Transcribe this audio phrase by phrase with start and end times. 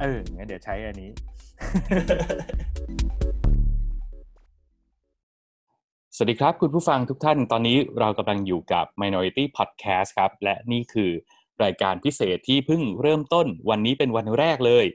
[0.00, 1.10] เอองั้นเดี๋ยวใช้อันนี้
[6.14, 11.10] สวัสดีครับ คุณผู้ฟังทุกท่าน ตอนนี้เรากำลังอยู่กับ Minority Podcast ครับ และนี่คือ
[11.64, 14.86] รายการพิเศษที่เพิ่งเริ่มต้นวันนี้เป็นวันแรกเลย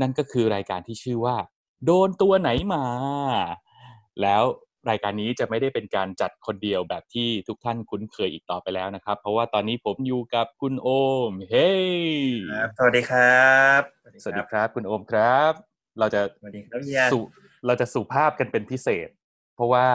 [0.00, 1.36] นั่นก็คือรายการที่ชื่อว่า
[1.84, 2.84] โดนตัวไหนมา
[4.22, 4.42] แล้ว
[4.90, 10.88] รายการนี้จะไม่ได้เป็นการจัดคนเดียวแบบที่ทุกท่านคุ้นเคยอีกต่อไปแล้วนะครับ เพราะว่าตอนนี้ผมอยู่กับคุณโอ
[11.30, 11.70] ม เฮ้
[12.52, 13.80] ครับสวัสดีครับ
[14.22, 15.52] สวัสดีครับคุณโอมครับ
[15.98, 17.20] เราจะสวัสดีครับเฮียสุ
[17.66, 19.08] เราจะสุภาพกันเป็นพิเศษ
[19.54, 19.86] เพราะว่า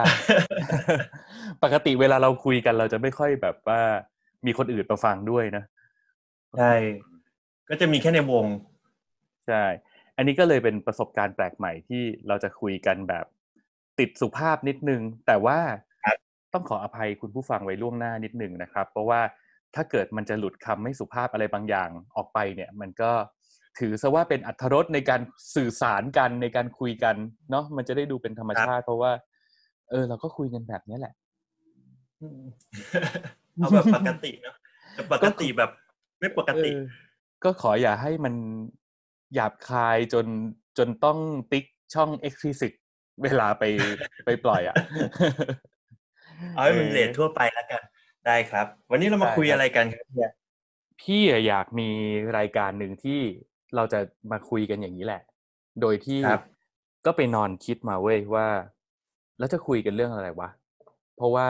[1.63, 3.81] ปกติเวลาเราคุยกัน เราจะไม่ค่อยแบบว่า
[4.45, 5.63] มีคนอื่นมาฟังด้วยนะ
[6.58, 6.73] ใช่
[7.69, 8.45] ก็จะมีแค่ในวง
[9.47, 9.63] ใช่
[10.17, 13.25] อันนี้ก็เลยเป็นประสบการณ์แปลกใหม่ที่เราจะคุยกันแบบ
[13.99, 15.59] ติดสุภาพนิดนึง แต่ว่า
[16.05, 16.17] ครับ
[16.53, 19.21] ต้องขออภัยคุณผู้ฟังไว้ล่วงหน้านิดนึงนะครับ เพราะว่า
[19.75, 23.11] ถ้าเกิดมันจะหลุดคำไม่สุภาพอะไรบางอย่างออกไปเนี่ยมันก็
[23.79, 25.21] ถือซะว่าเป็นอัธรสในการ
[25.55, 27.15] สื่อสารกันในการคุยกัน
[27.51, 29.11] เนาะมันจะได้ดูเป็นธรรมชาติ เพราะว่า
[29.89, 31.13] เออ เราก็คุยกันแบบนี้แหละ
[33.55, 34.55] เอาแบบปกติเนอะ
[34.93, 35.71] แต่ปกติแบบ
[36.19, 36.81] ไม่ปกติเออ
[37.43, 38.35] ก็ขออย่าให้มัน
[39.33, 40.25] หยาบคายจน
[40.77, 41.17] จนต้อง
[41.51, 42.73] ติ๊กช่อง explicit
[43.23, 43.63] เวลาไป
[44.25, 44.75] ไปปล่อยอะ
[46.55, 47.81] เอาให้มันเลททั่วไปแล้วกัน
[48.25, 50.31] ได้ครับ วันนี้เรามาคุยอะไรกันครับเฮีย
[51.01, 51.89] พี่อะอยากมี
[52.37, 53.19] รายการหนึ่งที่
[53.75, 53.99] เราจะ
[54.31, 55.21] มาคุยกันอย่างนี้แหละ
[55.81, 56.43] โดยที่ครับ
[57.05, 58.47] ก็ไปนอนคิดมาเว้ยว่า
[59.39, 60.49] แล้วจะคุยกันเรื่องอะไรวะ
[61.15, 61.47] เพราะว่า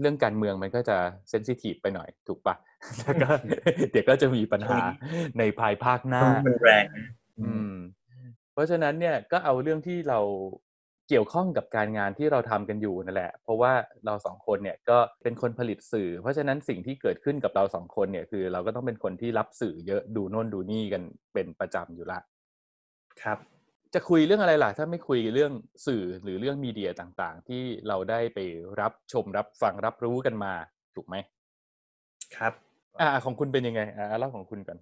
[0.00, 0.96] เรื่องการเมืองมันก็จะ
[1.28, 2.54] เซนซิทีฟไปหน่อยถูกปะ
[3.00, 3.28] แล้วก็
[3.90, 4.78] เดี๋ยวก็จะมีปัญหา
[5.38, 7.06] ในภายภาคหน้ามันแรงนะ
[7.40, 7.72] อืม
[8.52, 10.20] เพราะฉะนั้นเนี่ยก็เอาเรื่องที่เรา
[11.08, 13.72] เกี่ยวข้องกับการงานที่เราทำกันอยู่นั่นแหละ เพราะว่า
[14.06, 21.02] เราสองคนเนี่ยก็เป็นคนผลิตสื่อ เพราะฉะนั้นสิ่งที่เกิดขึ้นกับเราสองคนเนี่ยคือ เราก็ต้องเป็นคนที่รับสื่อเยอะดูโน่นดูนี่กัน
[21.34, 22.18] เป็นประจำอยู่ละ
[23.22, 23.38] ครับ
[23.94, 25.52] จะคุยเรื่องอะไรล่ะ ถ้าไม่คุยเรื่อง
[25.86, 28.38] สื่อหรือเรื่องมีเดียต่างๆ ที่เราได้ไป
[28.80, 30.52] รับชมรับฟังรับรู้กันมา
[30.96, 31.16] ถูกไหม
[32.36, 32.52] ครับ
[33.00, 34.78] อ่าของคุณเป็นยังไงอ่าเล่าของคุณก่อน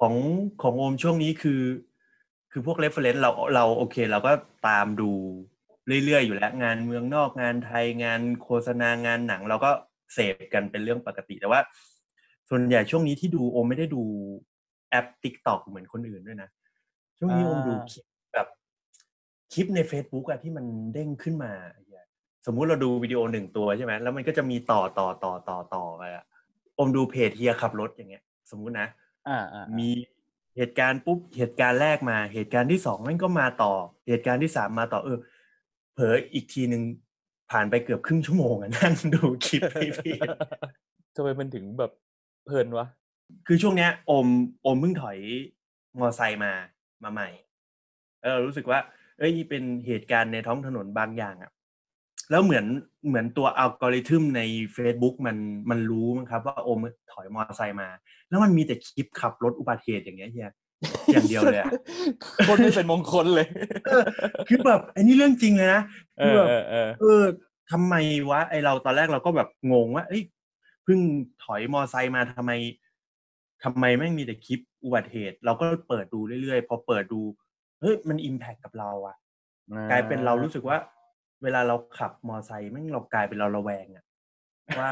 [0.00, 0.14] ของ
[0.62, 1.62] ของโอมช่วงนี้คือ
[2.52, 4.32] คือพวก reference เราเราโอเคเราก็
[4.68, 5.10] ตามดู
[6.04, 9.70] เรื่อยๆ อยู่แล้วงานเมืองนอกงานไทยงานโฆษณางานหนัง เราก็
[10.14, 11.60] เสพกันเป็นเรื่องปกติแต่ว่า
[12.50, 14.02] ส่วนใหญ่ช่วงนี้ที่ดูโอมไม่ได้ดู
[14.90, 16.48] แอป TikTok เหมือนคนอื่นด้วยนะ
[17.18, 18.46] ช่วงนี้อ่าโอมดูคลิปแบบ
[19.52, 20.64] คลิปใน Facebook อะที่มัน
[20.94, 21.52] เด้งขึ้นมา
[22.46, 26.24] สมมุติเราดูวิดีโอหนึ่งตัวใช่ไหมแล้วมันก็จะมีต่อต่อต่อต่อต่อไปอะ
[26.74, 28.88] โอมดูเพจเฮียขับรถอย่างเงี้ย สมมุตินะ
[29.28, 29.44] อ่า
[29.78, 29.88] มี
[30.56, 33.72] เหตุการณ์ปุ๊บเหตุการณ์แรกมา เหตุการณ์ที่สองมันก็มาต่อ
[34.08, 35.18] เหตุการณ์ที่สามมาต่อเออ
[35.94, 36.82] เผลออีกทีหนึ่ง
[37.50, 40.18] ผ่านไปเกือบครึ่งชั่วโมงอะนั่งดูคลิปพี่พี่
[41.14, 41.92] ทำไมมันถึงแบบ
[42.46, 42.86] เพลินวะ
[43.46, 44.26] คือช่วงเนี้ยโอม
[44.62, 45.18] โอมเพิ่งถอย
[46.00, 46.52] มอไซค์มา
[47.02, 47.28] มาใหม่
[48.22, 48.78] เออรู้สึกว่า
[49.18, 51.52] เอ้ยเป็นเหตุการณ์ในท้องถนนบางอย่างอะ
[52.30, 52.66] แล้วเหมือน
[53.08, 54.42] เหมือนตัวอัลกอริทึมใน
[54.76, 55.36] Facebook มัน
[55.70, 56.78] มันรู้มั้งครับ ว่าโอม
[57.12, 57.88] ถอยมอไซค์มา
[58.28, 60.50] แล้วมันมีแต่คลิปขับรถอุบัติเหตุอย่างเงี้ยเฮีย
[61.12, 61.72] อย่างเดียวเลยอะ
[62.48, 63.46] คนไม่เป็นมงคลเลย
[63.86, 64.04] เออ
[64.48, 65.82] คือแบบอันนี้เรื่องจริงเลยนะ
[66.18, 67.22] เอคืออแบบเออเออเออ
[67.70, 67.94] ทำไม
[68.30, 70.22] วะไอเราตอนแรกเราก็แบบงงว่าเอ้ย
[70.84, 70.98] เพิ่ง
[71.44, 72.52] ถอยมอไซค์มาทำไม
[73.64, 77.20] ทำไมแม่งมีแต่คลิปอุบัติเหตุ เราก็เปิดดูเรื่อยๆพอเปิดดู
[77.80, 79.16] เฮ้ยมัน impact กับเราอะ
[79.90, 80.76] กลายเป็นเรารู้สึกว่า
[81.42, 84.04] เวลาเราขับมอไซค์แม่งเรากลายเป็นเราระแวงอะ
[84.78, 84.90] ว่า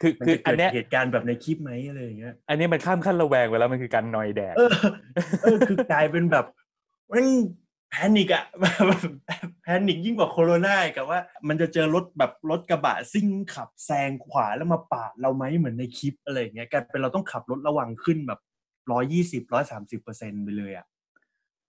[0.00, 4.70] คือมันคือจะอัเกินดเนี้ยเหตุการณ์แบบในคลิปไหมอะไรอย่างเงี้ย อันนี้มันข้ามขั้นระแวงไปแล้วมันคือการนอยด์แดกเออ
[5.42, 6.46] เออคือกลายเป็นแบบ
[7.10, 7.26] มัน
[7.90, 8.44] panic อะ
[9.62, 18.40] panic ยิ่งกว่าโคโรนาอีกับว่า มันจะเจอรถแบบรถกระบะซิ่งขับแซงขวาแล้วมาปาดเราไหมเหมือนในคลิปอะไรอย่างเงี้ยกลายเป็นเราต้องขับรถระวังขึ้นแบบ
[18.92, 20.86] ร้อยยี่สิบร้อยสามสิบเปอร์เซ็นไปเลยอะ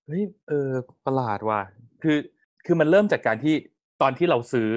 [0.06, 0.69] เฮ้ยเออ
[1.06, 1.62] ประหลาดว่ะ
[2.03, 2.18] คือ
[2.65, 3.56] คือมันเริ่มจากการที่
[4.01, 4.69] ตอนที่เราซื้อ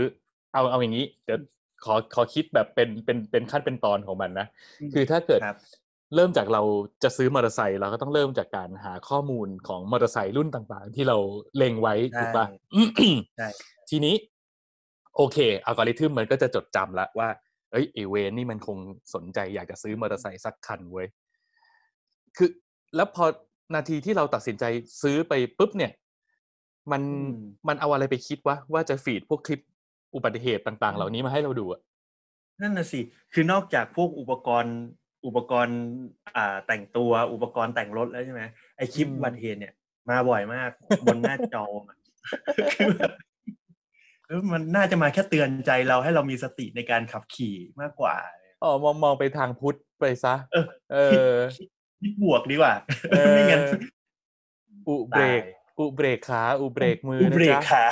[0.53, 1.39] เอาเอาอย่างนี้เดี๋ยว
[1.85, 4.47] ขอขอคิดแบบเป็นเป็นเป็นขั้นเป็นตอนของมันนะ
[4.95, 5.59] คือถ้าเกิดครับ
[6.15, 6.63] เริ่มจากเรา
[7.03, 11.17] จะซื้อมอเตอร์ไซค์เราก็ต้องเริ่มจากการหาข้อมูลของมอเตอร์ไซค์รุ่นต่างๆ ที่เรา
[11.57, 12.47] เล็งไว้ใช่ถูกปะ
[13.37, 13.49] ใช่
[13.91, 14.15] ทีนี้
[15.17, 17.29] โอเคอัลกอริทึมมันก็จะจดจำแล้วว่า
[17.73, 18.79] เอ้ยไอเวนนี่มันคง
[19.15, 21.07] สนใจอยากจะซื้อมอเตอร์ไซค์สักคันเว้ย
[22.37, 22.51] คือ
[22.97, 23.25] แล้วพอ
[23.75, 24.65] นาทีที่เราตัดสินใจ
[25.03, 25.93] ซื้อไปปุ๊บเนี่ย
[26.93, 29.61] มันอืมมันเอาอะไรไปคิดวะว่าจะฟีดพวกคลิป
[30.15, 31.81] อุบัติเหตุต่าง ๆ เหล่านี้มาให้เราดูอะ
[32.61, 33.01] นั่นน่ะสิ
[33.33, 34.77] คือนอกจากพวกอุปกรณ์
[35.27, 35.79] อุปกรณ์
[36.37, 38.43] อ่าแต่งตัวอุปกรณ์แต่งรถแล้วใช่ไหม
[38.77, 39.75] ไอคลิปอุบัติเหตุเนี่ย
[40.11, 40.71] มาบ่อยมาก
[41.05, 41.97] บนหน้าจออะ
[42.77, 43.13] คือแบบ
[44.27, 48.17] เออมันน่าจะมาแค่เตือนใจเราให้เรามีสติในการขับขี่มากกว่า
[48.63, 50.97] อ๋อมองมองไปทางพุทธไปซะ เออเอ
[51.31, 51.69] อคิด
[52.01, 52.75] คิดบวกดีกว่า
[53.11, 53.63] เออไม่งั้น
[54.89, 57.85] อุเบรกตายอุเบรกขา อุเบรกมืออุนะเบรกจ๊ะขา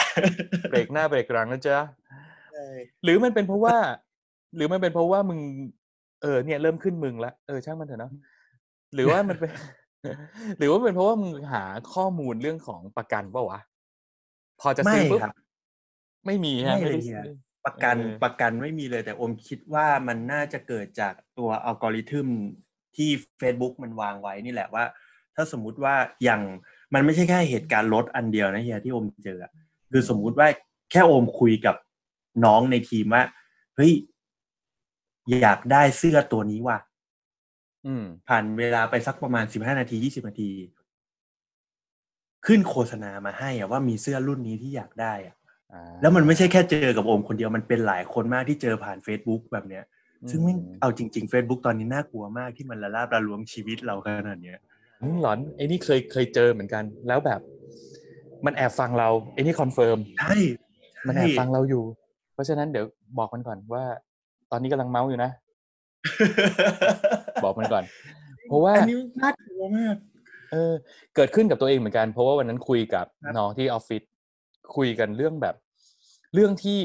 [0.70, 1.78] เบรกหน้าเบรกหลังนะจ๊ะ
[3.04, 3.76] หรือมันเป็นเพราะว่า
[4.56, 5.40] หรือมันเป็นเพราะว่ามึง
[6.22, 8.12] เออเนี่ยเริ่มขึ้นมึงละเออช่างมันเถอะเนาะ
[8.94, 9.50] หรือว่ามันเป็น
[10.58, 11.64] หรือว่าเป็นเพราะว่ามึงหา
[11.94, 13.60] ข้อมูลเรื่องของประกันเปล่าวะ
[14.60, 15.34] พอจะไม่ซื้อปุ๊บครับ
[16.26, 17.36] ไม่มีฮะไม่เลยได้เฮียซื้อ
[17.66, 22.28] ประกันเออประกันไม่มีเลยแต่อมคิดว่ามันน่าจะเกิดจากตัวอัลกอริทึม
[22.96, 23.10] ที่
[23.40, 24.84] Facebook มันวางไว้นี่แหละว่า
[25.34, 25.94] ถ้าสมมุติว่า
[26.24, 26.42] อย่าง
[26.94, 29.52] มันไม่ใช่แค่เหตุการณ์รถอันเดียวนะเฮียที่อมเจออะ
[29.92, 30.48] คือสมมุติว่า
[30.90, 31.76] แค่อมคุยกับ
[32.44, 33.22] น้องในทีมว่า
[33.76, 33.92] เฮ้ย
[35.40, 36.78] อยากได้เสื้อตัวนี้ว่ะ
[37.86, 40.50] อืมผ่านเวลาไปสักประมาณสิบห้านาทียี่สิบนาที
[42.46, 45.34] ขึ้นโฆษณามาให้อะว่ามีเสื้อรุ่นนี้ที่อยากได้อะ
[45.72, 49.84] อ่าแล้วมันไม่ใช่แค่เจอกับโอมคนเดียวมันเป็นหลายคนมากที่เจอผ่าน Facebook แบบเนี้ย
[50.30, 54.58] ซึ่งแม่งอืมเอาจริง ๆ Facebook ตอนนี้น่ากลัวมากที่มันละลาบละล้วงชีวิตเราขนาดเนี้ย
[55.02, 57.40] อืมหลอนไอ้นี่เคยเคยเจอเหมือนกัน แล้วแบบ
[58.46, 60.36] มันแอบฟังเราไอ้นี่ confirm ใช่
[61.06, 61.84] มันแอบฟังเราอยู่
[62.36, 62.86] เพราะฉะนั้นเดี๋ยว
[63.18, 63.84] บอกมันก่อนว่า
[64.50, 65.30] ตอนนี้กำลังเมาส์อยู่นะ
[67.44, 67.84] บอกมันก่อน
[68.48, 69.96] เพราะว่าอันนี้น่ากลัวมาก
[70.52, 70.72] เออ
[71.14, 74.02] เกิดขึ้นกับตัวเองเหมือนกัน เพราะว่าวันนั้นคุยกับครับน้องที่ออฟฟิศ
[74.76, 75.54] คุยกันเรื่องแบบ
[76.34, 76.78] เรื่องที่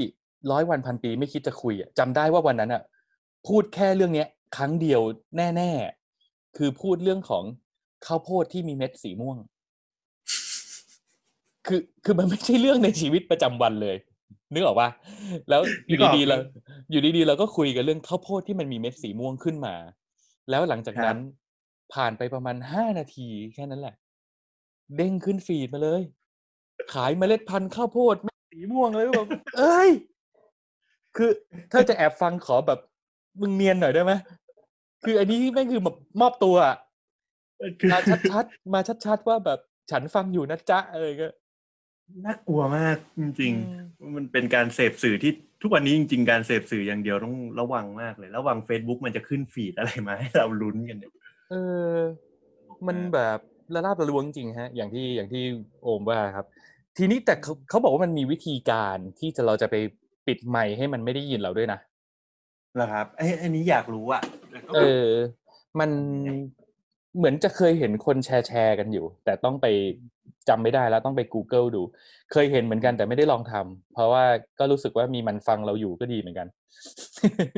[0.51, 2.81] ร้อยวันพันปีไม่คิดจะคุยอะจำได้ว่าวันนั้นอะ
[3.47, 5.01] พูดแค่เรื่องเนี้ย ครั้งเดียว
[5.37, 5.71] แน่
[6.15, 7.43] ๆ คือพูดเรื่องของ
[8.05, 9.37] ข้าวโพดที่มีเม็ดสีม่วง
[11.67, 13.95] คือคือมันไม่ใช่เรื่องในชีวิตประจำวันเลย
[14.53, 14.89] นึกออกปะ
[15.49, 16.37] แล้วอยู่นึกออกดีๆเรา
[16.91, 19.75] อยู่ดีๆเราก็คุยกันเรื่องข้าวโพดที่มันมีเม็ดสีม่วงขึ้นมา
[20.49, 21.17] แล้วหลังจากนั้น
[21.93, 23.95] ผ่านไปประมาณห้านาทีแค่นั้นแหละ
[24.97, 26.01] เด้งขึ้นฟีดมาเลย
[26.93, 29.27] ขายเมล็ดพันธุ์ข้าวโพดเม็ดสีม่วงเลยแบบ
[29.57, 29.89] เอ้ย
[31.15, 31.29] คือ
[31.71, 32.79] ถ้าจะแอบฟังขอแบบ
[33.41, 34.13] มึงเนียนหน่อยได้ไหม
[35.03, 36.75] คืออันนี้แม่งคือแบบมอบตัวอะ
[37.79, 37.99] คือมา
[38.31, 39.59] ชัดๆมาชัดๆว่าแบบ
[39.91, 41.27] ฉันฟังอยู่นะจ๊ะอะไรก็
[42.25, 45.31] น่ากลัวมากจริงอืมๆ มันเป็นการเสพสื่อที่
[45.61, 51.11] ทุกวันนี้จริง ๆ การเสพสื่ออย่างเดียวต้องระวังมากเลย ระวัง Facebook มันจะขึ้นฟีดอะไรมาให้เราลุ้นกันเนี่ย
[51.51, 51.55] เอ
[51.93, 51.95] อ
[52.87, 53.39] มันแบบ
[53.73, 55.43] ละลาบละลวงจริงฮะ อย่างที่อย่างที่
[55.81, 56.45] โอมว่าครับ
[56.97, 59.75] ทีนี้แต่เขาเขาบอกว่ามันมีวิธีการที่จะเราจะไป
[60.27, 61.79] ปิดไมค์ให้มันไม่ได้ยินเราด้วยนะ
[62.75, 64.21] เหรอครับไอ้ยอันนี้อยากรู้อะ
[64.51, 65.07] แล้วก็เออ
[65.79, 65.89] มัน
[67.17, 69.67] เหมือนจะเคยเห็นคนแชร์แชร์กันอยู่ แต่ต้องไป
[70.49, 71.81] จำไม่ได้แล้วต้องไป Google ดู
[72.31, 74.23] เคยเห็นเหมือนกันแต่ไม่ได้ลองทำเพราะว่า
[74.59, 76.47] ก็รู้สึกว่ามีมันฟังเราอยู่ก็ดีเหมือนกัน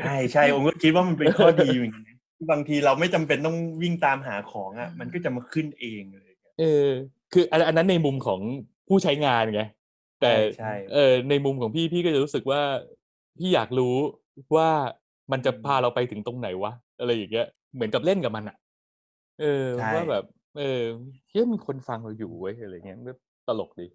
[0.03, 2.17] ใช่ใช่ผมก็คิดว่ามันเป็นข้อดีเหมือนกันนะ
[2.51, 6.87] บางทีเราไม่จำเป็นต้องวิ่งตามหาของอะมันก็จะมาขึ้นเองเลยเออ
[7.33, 8.39] คืออันอันนั้นในมุมของ
[8.87, 9.63] ผู้ใช้งานไง
[10.21, 12.61] แต่ใช่ใช่เออในมุมของพี่พี่ก็จะรู้สึกว่า
[13.37, 13.95] พี่อยากรู้
[14.55, 14.69] ว่า
[15.31, 18.57] มันจะพาเราไปถึงตรงไหนวะอะไรอย่างเงี้ยเหมือนกับเล่นกับมันอะ
[19.41, 20.23] เออใช่ว่าแบบ
[20.57, 20.83] เออ
[21.29, 23.13] เฮ้ยมีคนฟังเราอยู่เว้ยอะไรเงี้ยมันก็
[23.47, 23.87] ตลกดี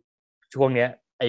[0.55, 0.88] ช่วงเนี้ย
[1.19, 1.25] ไอ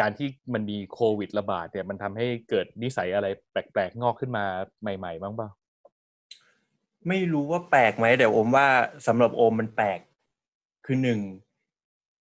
[0.00, 4.44] การที่มันมีโควิดระบาดเนี่ยมันทำให้เกิดนิสัยอะไรแปลกๆงอกขึ้นมา
[4.82, 5.48] ใหม่ ๆ บ้างเปล่า
[7.08, 8.66] ไม่รู้ว่าแปลกไหมแต่โอมว่า
[9.06, 10.00] สำหรับโอมมันแปลก
[10.86, 11.20] คือหนึ่ง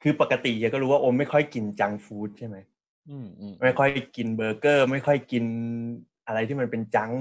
[0.02, 2.58] คือปกติเฮียก็รู้ว่าโอมไม่ค่อยกินจังก์ฟู้ดใช่ไหม
[3.10, 5.44] อืมอืมไม่ค่อยกินเบอร์เกอร์ ไม่ค่อยกิน
[6.28, 7.20] อะไรที่มันเป็นจังก์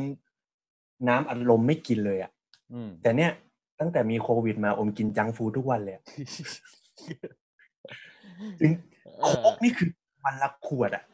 [1.09, 2.31] น้ำอัดลมไม่กินเลยอะ
[2.73, 3.33] อืมแต่เนี้ย
[3.81, 6.05] ตั้งแต่มีโควิดมาโอมกินจังก์ฟู้ดทุกวันเลยอะ
[8.61, 8.73] ถึง
[9.05, 9.89] เอโคอกนี่คือ
[10.25, 11.05] วันละขวดอะ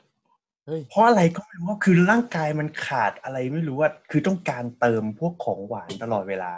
[0.66, 6.52] เฮ้ยเพราะอะไรก็ไม่รู้ว่าคือร่างกายมันขาดอะไรไม่รู้ว่า คือต้องการเติมพวกของหวานตลอดเวลา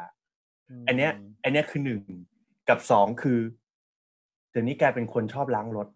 [0.86, 1.12] อันเนี้ย
[1.44, 2.02] อันเนี้ยคือหนึ่ง
[2.68, 3.38] กับสองคือ
[4.50, 5.88] เดี๋ยวนี้กลายเป็นคนชอบล้างรถ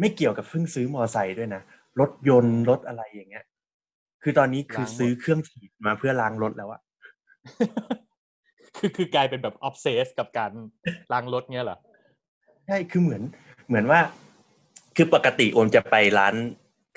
[0.00, 1.62] ไม่เกี่ยวกับเพิ่งซื้อมอไซค์ด้วยนะ
[2.00, 3.44] รถยนต์รถอะไรอย่างเงี้ย
[4.22, 6.80] คือตอนนี้คือซื้อเครื่องฉีดมาเพื่อล้างรถแล้วอะ
[8.76, 10.52] คือคือกลายเป็นแบบ obsess กับการ
[11.12, 11.78] ล้างรถเงี้ยเหรอ
[12.66, 13.22] ใช่คือเหมือน
[13.68, 14.00] เหมือนว่า
[14.96, 16.34] คือปกติโอมจะไปร้าน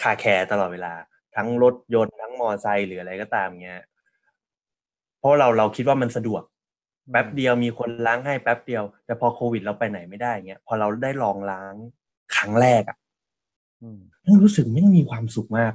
[0.02, 0.94] car care ตลอดเวลา
[1.36, 3.82] ทั้งรถยนต์ทั้งมอไซค์หรืออะไรก็ตามเงี้ย
[5.20, 6.44] เพราะเราเราคิดว่ามันสะดวก
[7.12, 11.76] แป๊บเดียวมีคนล้างให้แป๊บเดียว แต่พอโควิดเราไปไหนไม่ได้เงี้ยพอเราได้ลองล้าง
[12.36, 12.98] ครั้งแรกอะ
[13.82, 15.74] อืมมันรู้สึกไม่งมีความสุขมาก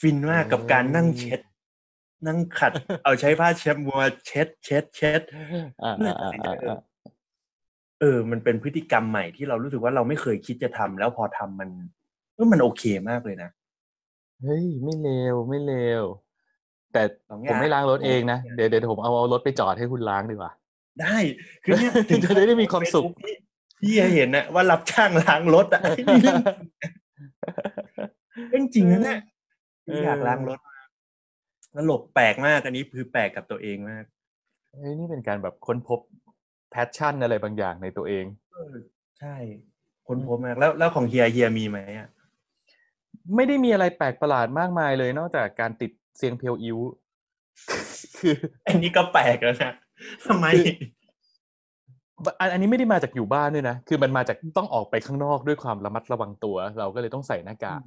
[0.00, 1.40] ฟินมากกับการนั่งโอ้เช็ด
[2.26, 2.72] นั่งขัด
[3.04, 5.20] เอาใช้ผ้าเช็ดมัวเช็ด เช็ด เช็ด
[5.82, 6.80] อ่าเพื่ออ่าตัดสินใจอ่าเอออ่า
[8.00, 11.70] เออ มันเป็นพฤติกรรมใหม่ที่เรารู้สึกว่าเราไม่เคยคิดจะทำแล้วพอทำมัน
[12.34, 13.50] เออมันโอเคมากเลยนะ
[14.42, 16.04] เฮ้ย ไม่เลวไม่เลว
[16.92, 20.52] แต่สองอผย่างมไม่ล้างรถเองนะ เดี๋ยวเดี๋ยวผมเอาเอารถไปจอดให้คุณล้างดีกว่า
[21.00, 21.16] ได้
[21.64, 21.92] คือเนี่ย
[22.24, 23.34] จะได้มีความสุขที่
[23.80, 26.42] ที่เห็นนะว่ารับจ้างล้างรถอะนี่เรื่อง
[28.50, 29.20] เรื่องจริงนะเนี่ย
[29.84, 30.75] เอออยากล้างรถมา
[31.76, 34.04] กแล้วหลบแปลกมากอันนี้คือแปลกกับตัวเองมาก
[34.72, 36.00] เฮ้ยนี่เป็นการแบบค้นพบ
[36.70, 38.74] แพชชั่นอะไรบางอย่างในตัวเองเออ
[39.18, 39.36] ใช่
[40.08, 42.08] คนพบมากแล้วแล้วของเฮียเฮียมีไหมอะ
[43.36, 46.78] ไม่ได้มีอะไรแปลกประหลาดมากมายเลย นอกจากการติดเสียงเพียวอิ้ว
[48.18, 48.34] คือ
[48.66, 49.72] อันนี้ก็แปลกแล้วนะ
[50.26, 50.46] ทำไม
[52.40, 57.82] อันอันนี้ไม่ได้มาจากอยู่บ้านด้วยนะ คือมันมาจากต้องออกไปข้างนอกด้วยความระมัดระวังตัว เราก็เลยต้องใส่หน้ากาก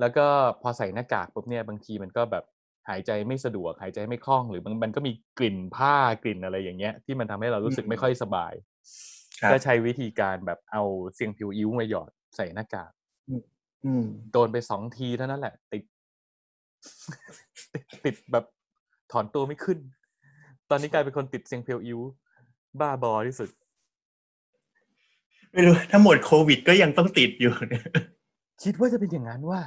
[0.00, 0.26] แล้วก็
[0.62, 2.44] พอใส่หน้ากากปุ๊บเนี่ยบางทีมันก็แบบ
[2.88, 8.52] หายใจไม่สะดวกหายใจไม่คล่องหรือมันมันก็มีกลิ่นผ้ากลิ่นอะไรอย่างเงี้ย ที่มันทำให้เรารู้สึกอืมไม่ค่อยสบาย
[9.40, 10.82] ครับก็ใช้วิธีการแบบเอา
[11.14, 12.92] เสียงผิวอิ้วมาหยอดใส่หน้ากาก
[13.86, 15.84] อืมโดนไปสองทีเท่านั้นแหละ ติด
[18.04, 18.44] ติดแบบ
[19.12, 19.78] ถอนตัวไม่ขึ้น
[20.70, 22.00] ตอนนี้กลายเป็นคนติดเสียงเพลอิ้ว
[22.80, 23.48] บ้าบอที่สุด
[25.52, 27.84] ไม่รู้ถ้าหมดโควิดก็ยังต้องติดอยู่เนี่ย
[28.62, 29.60] คิดว่าจะเป็นอย่างนั้นว่า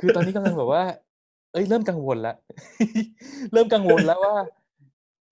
[0.00, 0.82] คือตอนนี้กำลังแบบว่า
[1.52, 2.36] เอ้ยเริ่มกังวลแล้ว
[3.52, 4.34] เริ่มกังวลแล้วว่า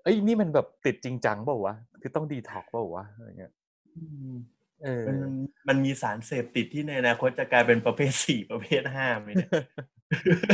[0.03, 3.53] เอ้ยนี่มันแบบติดจริงจังเปล่าวะคือต้องดีท็อกเปล่าวะอะไรเงี้ย
[4.83, 5.33] เออมัน
[5.69, 9.51] มันมีสารเสพติดที่ในอนาคตจะกลายเป็นประเภทสี่ประเภทห้าไหมเนี่ย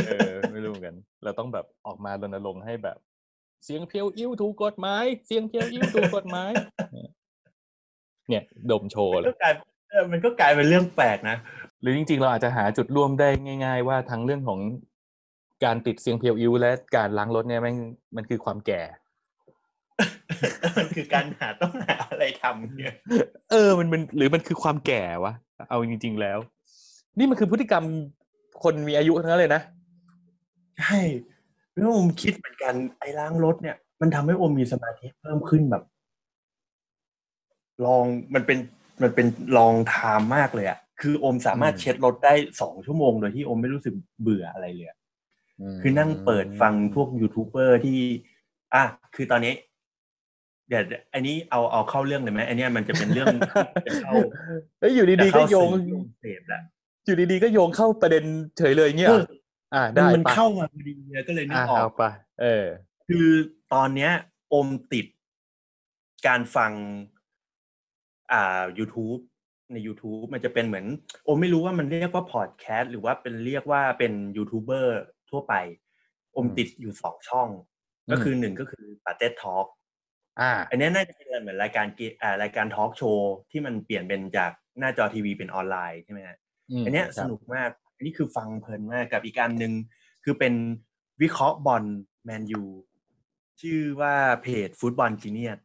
[0.07, 2.97] เออไม่รู้เหมือนกัน เราต้องแบบออกมารณรงค์ให้แบบ
[3.65, 6.51] เสียงเพียวอิ้วถูกกฎหมายเสียงเพียวอิ้วถูกกฎหมาย
[8.29, 9.53] เนี่ย ดมโชว์มันเลก็ยกลาย
[9.91, 11.37] เออมันก็กลายเป็นเรื่องแปลกนะ
[11.81, 13.29] หรือจริงๆ เราอาจจะหาจุดร่วมได้
[13.65, 14.59] ง่าย ๆ ว่าทั้งเรื่องของ
[15.63, 17.77] การติดเสียงเพียวอิ้วและการล้างรถเนี่ยแม่ง
[18.15, 18.81] มันคือความแก่
[20.77, 22.93] มันคือการหาต้องหาอะไรทำเนี่ย
[23.51, 25.33] เออมันมันหรือมันคือความแก่วะ
[25.69, 26.39] เอาจริง ๆแล้ว
[27.17, 27.83] นี่มันคือพฤติกรรม
[28.63, 29.61] คนมีอายุทั้งนั้นเลยนะ
[30.79, 30.99] ใช่
[31.73, 35.83] แล้วผมคิดเหมือนกันไอ้ล้างรถเนี่ย มันทำให้โอมมีสมาธิเพิ่มขึ้นแบบ
[37.85, 38.57] ลองมันเป็น
[39.01, 44.97] มันเป็นลองไทม์มากเลยอะคือโอมสามารถอืมเช็ดรถได้สองชั่วโมงโดยที่โอมไม่รู้สึกเบื่ออะไรเลยอะ
[45.81, 47.99] คือนั่งเปิดฟังพวกยูทูบเบอร์ที่
[48.73, 48.83] อะ
[49.15, 49.53] คือตอนนี้
[50.69, 50.83] เดี๋ยว
[51.13, 53.41] อันนี้เอาเอาเข้าเรื่องเลยไหมอันเนี้ยมันจะเป็นเรื่องที่
[53.87, 54.13] จะเข้า
[54.79, 56.61] เอ้ยอยู่ดีๆจะก็เข้าโยงสู่เสพแล้ว
[57.05, 58.23] อยู่ดีๆก็โยงเข้าประเด็น
[58.57, 59.25] เฉยเลยเงี้ยเหรอเออ
[59.73, 62.09] อ่ามันได้มันปะเข้ามาพอดีเนี่ยก็เลยนึกอ่าออเอากไปะ
[62.41, 62.65] เออ
[63.07, 63.27] คือ
[63.73, 64.11] ตอนเนี้ย
[64.49, 65.05] โอมติด
[66.27, 66.71] การฟัง
[68.31, 69.19] อ่า YouTube
[69.71, 70.85] ใน YouTube มันจะเป็นเหมือน
[71.23, 74.97] โอมไม่รู้ว่ามันเรียกว่าพอดแคสต์หรือว่าเป็นเรียกว่าเป็นยูทูบเบอร์
[75.31, 75.53] ทั่วไป
[76.33, 77.49] โอมอืมติดอยู่สองช่อง
[78.07, 79.67] อืมก็คือหนึ่งก็คือปาเต้ทอ l k
[80.39, 86.37] อ่า อันเนี้ยน่าจะเป็นเหมือนรายการเกอ่ารายการทอล์กโชว์ที่มันเปลี่ยนเป็นจากหน้าจอทีวีเป็นออนไลน์ใช่ไหมฮะ
[86.81, 89.73] มอันเนี้ยคสรับนุกมาก อันนี้คือฟังเพลินมากกับอีกการหนึ่ง
[90.23, 90.53] คือเป็น
[91.21, 91.83] วิเคราะห์บอล
[92.25, 92.63] แมนยู
[93.61, 95.59] ชื่อว่าเพจฟุตบอลจีเนียส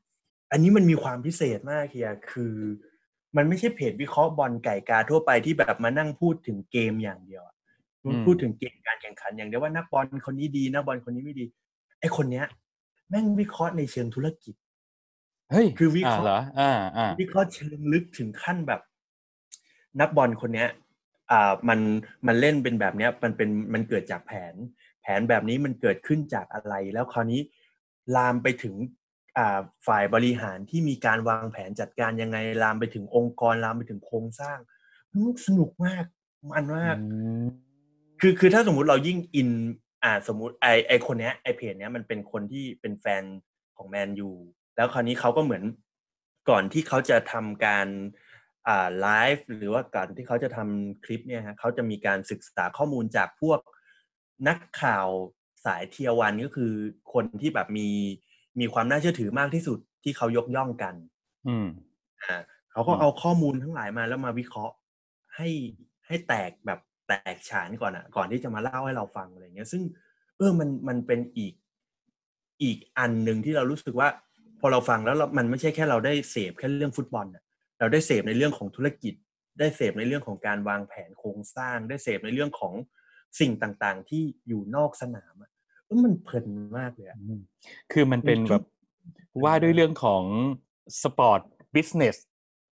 [0.53, 2.55] อันนี้มันมีความพิเศษมากเฮียคือ
[3.37, 7.57] มันไม่ใช่เพจวิเคราะห์บอลไก่กาทั่วไปที่แบบมานั่งพูดถึงเกมอย่างเดียวอะ
[8.07, 11.47] มันพูดถึงเกมการแข่งขันอย่างเดียวว่านักบอลคนนี้ดีนักบอลคนนี้ไม่ดี
[12.01, 12.47] ไอคนเนี้ย
[13.09, 14.55] แม่งวิเคราะห์ในเชิงธุรกิจ
[15.51, 18.81] เฮ้ยคือวิเคราะห์อ่เหรออ่าอ่าวิเคราะห์เชิงลึกถึงขั้นแบบ
[20.01, 20.69] นักบอลคนเนี้ย
[21.31, 21.81] อ่ามัน
[22.27, 24.55] มันเล่นเป็นแบบเนี้ย มันเป็นมันเกิดจากแผน
[25.03, 27.41] แผนแบบนี้มันเกิดขึ้นจากอะไร แล้วคราวนี้
[28.17, 28.75] ลามไปถึง
[29.39, 34.59] อ่าฝ่ายบริหารที่มีการวางแผนจัดการยังไงลามไปถึงองค์กรลามไปถึงโครงสร้าง
[35.11, 36.05] มันสนุกมาก
[36.53, 36.97] มันมาก
[38.25, 39.51] คือคือถ้าสมมุติเรายิ่งอิน
[40.05, 43.23] อ่าสมมุติไอไอคนเนี้ยไอเพจเนี้ยมันเป็นคนที่เป็นแฟน
[43.77, 44.31] ของแมนยู
[44.77, 45.63] แล้วคราวนี้เขาก็เหมือน
[46.51, 47.89] ก่อนที่เขาจะทำการ
[48.69, 53.61] อ่าไลฟ์หรือว่าก่อนที่เขาจะทำคลิปเนี่ยฮะเขาจะมีการศึกษาข้อมูลจากพวก
[54.49, 55.09] นักข่าว
[55.65, 56.73] สายเทียวันก็คือ
[57.13, 57.89] คนที่แบบมี
[58.61, 60.95] มีความน่าเชื่อถือมากที่สุดที่เขายกย่องกัน
[61.49, 61.67] อืม
[62.23, 62.37] อ่า
[62.73, 64.75] เขาก็อืมเอาข้อมูลทั้งหลายมาแล้วมาวิเคราะห์
[65.37, 65.49] ให้
[66.07, 69.83] ให้แตกแบบแตกฉานก่อนอะก่อนที่จะมาเล่าให้เราฟังอะไรเงี้ย ซึ่ง
[70.39, 71.55] เออมันมันเป็นอีก
[72.63, 74.09] อีกอันหนึ่งที่เรารู้สึกว่า
[74.61, 77.43] พอเราฟังแล้วเรามันไม่ใช่แค่เราได้เสพแค่เรื่องฟุตบอลอะ
[77.79, 79.15] เราได้เสพในเรื่องของธุรกิจ
[79.59, 82.75] ได้เสพในเรื่องของการวางแผนโครงสร้าง ได้เสพในเรื่องของ
[83.41, 85.51] สิ่งต่างๆ ที่อยู่นอกสนามอะ
[85.85, 87.41] เออมันเพลินมากเลยอะอืม
[87.93, 88.65] คือมันเป็นมีทุกแบบ
[89.45, 90.25] ว่าด้วยเรื่องของ
[91.03, 91.41] sport
[91.75, 92.17] business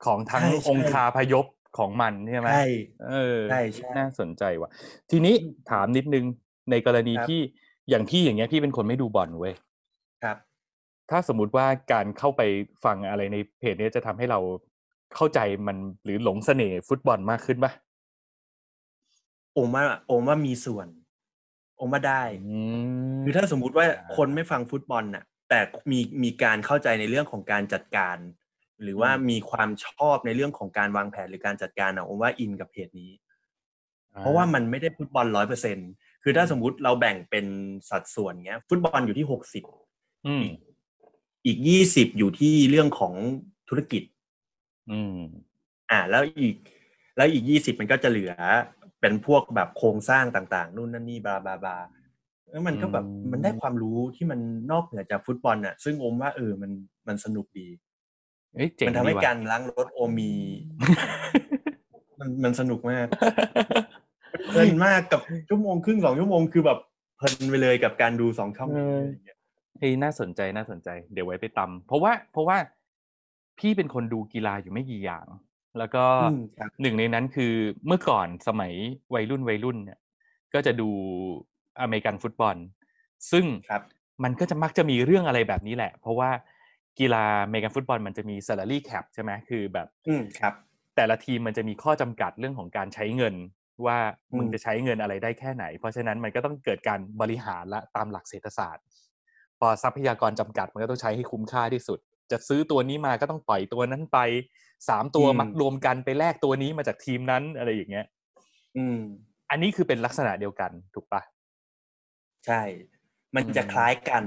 [0.05, 1.47] ของทั้งใช่ใช่องคาพยพ
[1.79, 2.67] ของมันใช่ไหมใช่
[3.09, 4.71] เออใช่ใช่น่าสนใจว่ะ
[5.11, 5.35] ทีนี้
[5.71, 6.25] ถามนิดนึง
[6.71, 7.41] ในกรณีครับที่
[7.91, 9.55] อย่างพี่อย่างเงี้ยพี่เป็นคนไม่ดูบอลเว้ย
[10.25, 10.37] ครับ
[11.11, 12.43] ถ้าสมมุติว่าการเข้าไป
[12.85, 14.41] ฟังอะไรในเพจนี้จะทำให้เรา
[15.15, 17.73] เข้าใจมันหรือหลงเสน่ห์ฟุตบอลมากขึ้นปะ
[19.55, 20.87] โอมว่าโอมว่ามีส่วน
[21.77, 22.59] โอมว่าได้อื
[23.19, 25.61] มคือถ้าสมมุติว่าคนไม่ฟังฟุตบอลน่ะ แต่
[25.91, 28.17] มีมีการเข้าใจในเรื่องของการจัดการ
[28.83, 33.11] หรือว่ามีความชอบในเรื่องของการวางแผนหรือการจัดการอะผมว่าอินกับเพจนี้
[34.21, 35.79] เพราะว่ามันไม่ได้ฟุตบอลร้อยเปอร์เซ็น
[36.23, 37.47] คือถ้าสมมุติเราแบ่งเป็น
[37.91, 39.65] สัดส่วนเงี้ย ฟุตบอลอยู่ที่หกสิบ
[40.27, 40.45] อืม
[41.47, 43.15] อีกยี่สิบอยู่ที่เรื่องของ
[43.69, 44.03] ธุรกิจ
[44.91, 45.19] อืม
[45.91, 46.57] อ่า แล้วอีก
[47.17, 48.33] แล้วอีกยี่สิบมันก็จะเหลือ
[49.01, 51.79] เป็นพวกแบบโครงสร้างต่างๆนู่นนั่นนี่บลาบลาบลา
[52.51, 54.41] แล้วมันก็แบบอืมมันได้ความรู้ที่มัน
[54.73, 56.71] นอกเหนือจากฟุตบอลน่ะซึ่งโอมว่าเออมัน
[57.09, 57.69] มันสนุกดี
[58.55, 60.33] เอ้ยเจ๋งมันทำให้ดีว่ะ การล้างรถโอมมี
[62.21, 63.07] มันมันสนุกมาก
[64.49, 66.79] เพลินมากกับชั่วโมงครึ่งสองชั่วโมงคือแบบ
[67.17, 69.39] เพลินไปเลยกับการดูสองช่องเอออะไรอย่างเงี้ย
[69.79, 72.57] เฮ้ยน่าสนใจน่าสนใจเดี๋ยวไว้ไปตำเพราะว่าเพราะว่า
[73.59, 75.27] พี่เป็นคนดูกีฬาอยู่ไม่กี่อย่าง
[75.79, 77.53] แล้วก็อืมครับ หนึ่งในนั้นคือ
[77.87, 78.73] เมื่อก่อนสมัย
[79.15, 79.99] วัยรุ่นวัยรุ่นเนี่ย
[80.55, 80.89] ก็จะดู
[81.81, 82.57] อเมริกันฟุตบอล
[83.31, 83.83] ซึ่งครับ
[84.25, 86.31] มันก็จะมักจะมีเรื่องอะไรแบบนี้แหละ เพราะว่า
[87.01, 90.55] กีฬาอเมริกันฟุตบอลมันจะมี salary cap ใช่ไหมคือแบบอืมครับ
[90.97, 93.35] แต่ละทีมมันจะมีข้อจำกัดเรื่องของการใช้เงิน
[93.87, 93.99] ว่า
[94.33, 98.85] อืมมึงจะใช้เงินอะไรได้แค่ไหน เพราะฉะนั้นมันก็ต้องเกิดการบริหารละตามหลักเศรษฐศาสตร์
[99.59, 101.99] พอทรัพยากรจำกัดมันก็ต้องใช้ให้คุ้มค่าที่สุด
[102.31, 104.19] จะซื้อตัวนี้มาก็ต้องปล่อยตัวนั้นไป
[104.89, 108.07] สามตัวมัดรวมกันไปแลกตัวนี้มาจากทีมนั้นอะไรอย่างเงี้ย
[108.77, 108.99] อืม
[109.51, 111.23] อันนี้คือเป็นลักษณะเดียวกันถูกปะ
[112.47, 112.63] ใช่
[113.35, 114.25] มันจะอืมคล้ายกัน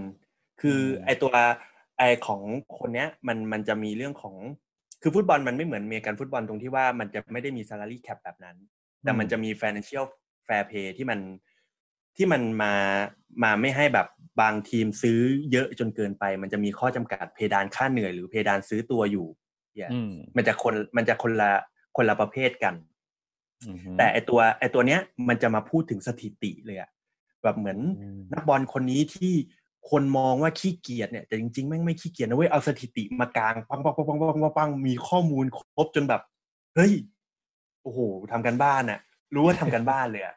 [0.61, 1.33] คืออมไอตัว
[2.01, 2.41] ไอของ
[2.79, 4.35] คนเนี้ยมันมันจะมีเรื่องของ
[5.01, 8.57] คือฟุตบอลมันไม่เหมือนอเมริกันฟุตบอลตรงที่ว่ามันจะไม่ได้มี salary cap แบบนั้น
[9.01, 10.05] แต่มันจะมี financial
[10.47, 11.19] fair play ที่มัน
[12.17, 12.73] ที่มันมา
[13.43, 14.07] มาไม่ให้แบบ
[14.41, 15.19] บางทีมซื้อ
[15.51, 19.27] เยอะจนเกินไป มันจะมีข้อจำกัดเพดานค่าเหนื่อยหรือเพดานซื้อตัวอยู่
[19.79, 21.51] Yeah อืมมันจะคนมันจะคนละ
[21.97, 22.75] คนละประเภทกัน
[23.67, 26.89] อืมฮึแต่ไอตัวไอตัวเนี้ยมันจะมาพูดถึงสถิติเลยอะ
[27.43, 29.33] แบบเหมือนอืมนักบอลคนนี้ที่
[29.89, 36.21] คนมองว่าขี้เกียจเนี่ยแต่จริงๆแม่งไม่ขี้เกียจนะเว้ยเอาสถิติมากางปังปังปังปังปังปังมีข้อมูลครบจนแบบ
[36.75, 36.93] เฮ้ย
[37.83, 37.99] โอ้โห
[38.31, 38.99] ทำการบ้านอะ
[39.33, 40.35] รู้ว่าทำการบ้านเลยอะ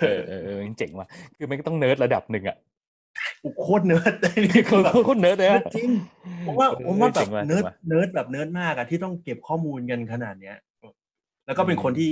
[0.00, 2.56] เออเออเจ๋งว่ะคือมันก็ต้องเนิร์ดระดับหนึ่งอะ
[3.60, 4.12] โคตรเนิร์ด
[4.66, 5.90] โคตรโคตรเนิร์ดเลยจริง
[6.46, 10.56] ผมว่าผมว่าแบบงว่ะ nerd nerd แบบเนิร์ดมากอะที่ต้องเก็บข้อมูลกันขนาดเนี้ย
[11.46, 12.10] แล้วก็เป็นคนที่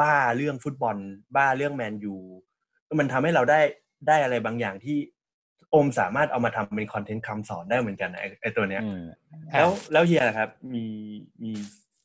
[0.00, 0.96] บ้าเรื่องฟุตบอล
[1.36, 2.16] บ้าเรื่องแมนยู
[3.00, 3.60] มันทำให้เราได้
[4.08, 4.98] ได้อะไรบางอย่างที่
[5.74, 9.02] อมสามารถเอามาทำเป็นคอนเทนต์คำสอนได้เหมือนกันนะไอ้ไอตัวเนี้ยอืม
[9.52, 10.84] แล้วแล้วเฮียนะครับ มี
[11.44, 11.52] มี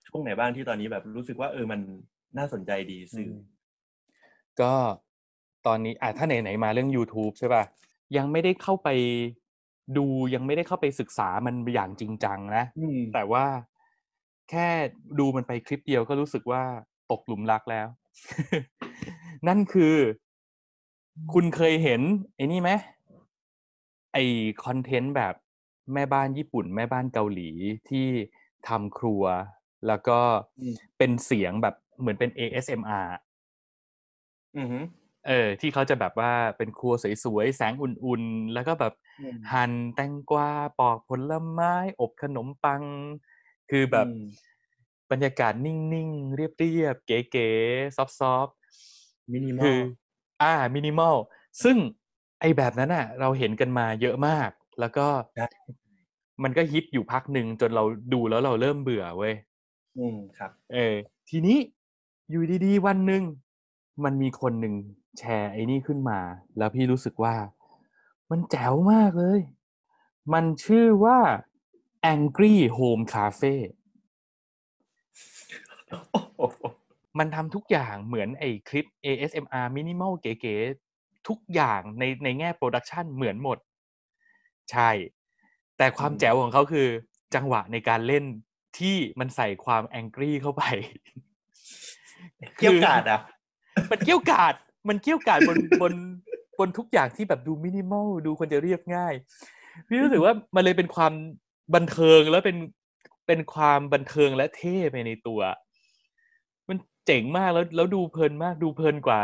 [0.07, 1.79] ช่วงไหนบ้างที่ตอนนี้แบบรู้สึกว่าเออมัน
[2.37, 3.35] น่าสนใจดีสื่ออ
[4.61, 4.73] ก็
[5.67, 7.63] ตอนนี้อะถ้าไหนๆมาเรื่อง YouTube ใช่ป่ะ
[8.17, 8.89] ยังไม่ได้เข้าไป
[9.97, 10.05] ดู
[10.35, 13.45] ยังไม่ได้เข้าไปศึกษามันอย่างจริงจังนะอืมแต่ว่า
[14.49, 14.67] แค่
[15.19, 16.63] ดูมันไปคลิปเดียวก็รู้สึกว่า
[17.11, 17.87] ตกหลุมรักแล้ว
[19.47, 19.95] นั่นคือ
[21.33, 22.01] คุณเคยเห็น
[22.35, 22.71] ไอ้นี่ไหม
[24.13, 24.17] ไอ
[24.63, 25.35] คอนเทนต์แบบ
[25.93, 27.49] แม่บ้านญี่ปุ่น แม่บ้านเกาหลี
[27.89, 28.07] ที่
[28.67, 29.23] ทำครัว
[29.87, 30.19] แล้วก็
[30.57, 33.09] อืมเป็นเสียงแบบเหมือนเป็น ASMR
[34.57, 34.83] อือหือ
[35.27, 36.93] เออ ที่เขาจะแบบว่าเป็นครัว
[37.23, 42.83] สวยๆ แสงอุ่นๆ แล้วก็แบบอืมหั่นแตงกวาปอกผลไม้ อบขนมปัง
[43.69, 44.15] คือแบบอืม
[45.11, 48.05] บรรยากาศนิ่งๆ เรียบๆ เก๋ๆซอ
[48.45, 49.79] ฟต์ๆมินิมอคืลอ
[50.41, 51.15] อ่ามินิมอล
[51.63, 51.77] ซึ่ง
[52.39, 54.49] ไอแบบนั้นอะ เราเห็นกันมาเยอะมาก
[54.79, 55.47] แล้วก็ใช่
[56.43, 59.35] มันก็ฮิตอยู่พักหนึ่งจนเราดูแล้วเราเริ่มเบื่อเว้ย
[59.97, 60.95] อืมครับ เออ
[61.29, 61.57] ทีนี้
[62.29, 63.23] อยู่ดีๆวันหนึ่ง
[64.03, 64.75] มันมีคนหนึ่ง
[65.19, 66.19] แชร์ไอ้นี่ขึ้นมา
[66.57, 67.35] แล้วพี่รู้สึกว่า
[68.31, 69.39] มันแจ๋วมากเลย
[70.33, 71.19] มันชื่อว่า
[72.13, 73.55] Angry Home Cafe
[77.19, 80.88] มันทำทุกอย่างเหมือนไอ้คลิป ASMR minimal เก๋ๆ
[81.27, 83.57] ทุกอย่างในในแง่โปรดักชันเหมือนหมด
[84.71, 84.89] ใช่
[85.77, 86.87] แต่ความอืมแจ๋วของเขาคือ
[87.35, 88.23] จังหวะในการเล่น
[88.79, 90.63] ที่มันใส่ความแองกี้เข้าไป
[92.57, 93.21] เกี่ยวกาดอะ
[93.91, 94.53] มันเกี้ยวกาด
[94.89, 95.93] มันเกี้ยวกาดบนบน
[96.59, 99.13] บนทุกอย่างที่แบบดูมินิมอลดูคนจะเรียบง่าย
[99.87, 101.13] พี่รู้สึกว่ามันเลยเป็นความ
[101.75, 102.57] บันเทิงแล้วเป็น
[103.27, 105.39] เป็นความบันเทิงและเท่ไปในตัว
[106.69, 109.19] มันเจ๋งมากแล้วแล้วดูเพลินมากดูเพลินกว่า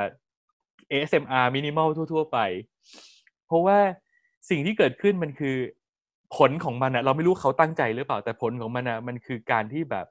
[0.92, 2.40] ASMR มินิมอลทั่ว ๆ ไป
[3.48, 3.78] เพราะว่า
[4.50, 5.56] สิ่งที่เกิดขึ้นมันคือ
[6.36, 10.06] ผลของมันอะเราไม่รู้เขาตั้งใจหรือเปล่า แต่ผลของมันอะมันคือการที่แบบ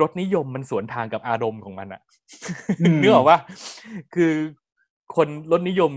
[0.00, 2.02] รสนิยมมันสวนทางกับอารมณ์ของมันอะ
[2.80, 3.38] อืมนึกออกว่า
[4.14, 4.32] คือ
[5.16, 5.92] คนรสนิยม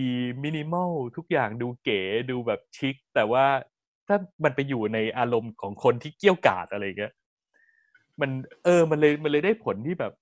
[0.00, 3.44] ดีๆ มินิมอลทุกอย่างดูเก๋ดูแบบชิค แต่ว่า
[4.08, 7.12] ถ้ามันไปอยู่ในอารมณ์ของคนที่เกี้ยวกาดอะไรเงี้ย
[8.20, 8.30] มัน
[8.64, 10.12] เออมันเลยมันเลยได้ผลที่แบบ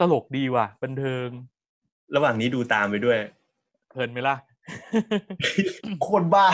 [0.00, 1.28] ตลกดีว่ะ บันเทิง
[2.14, 3.18] ระหว่างนี้ดูตามไปด้วย
[3.90, 4.36] เพลินไหมล่ะ
[6.02, 6.46] โคนบ้า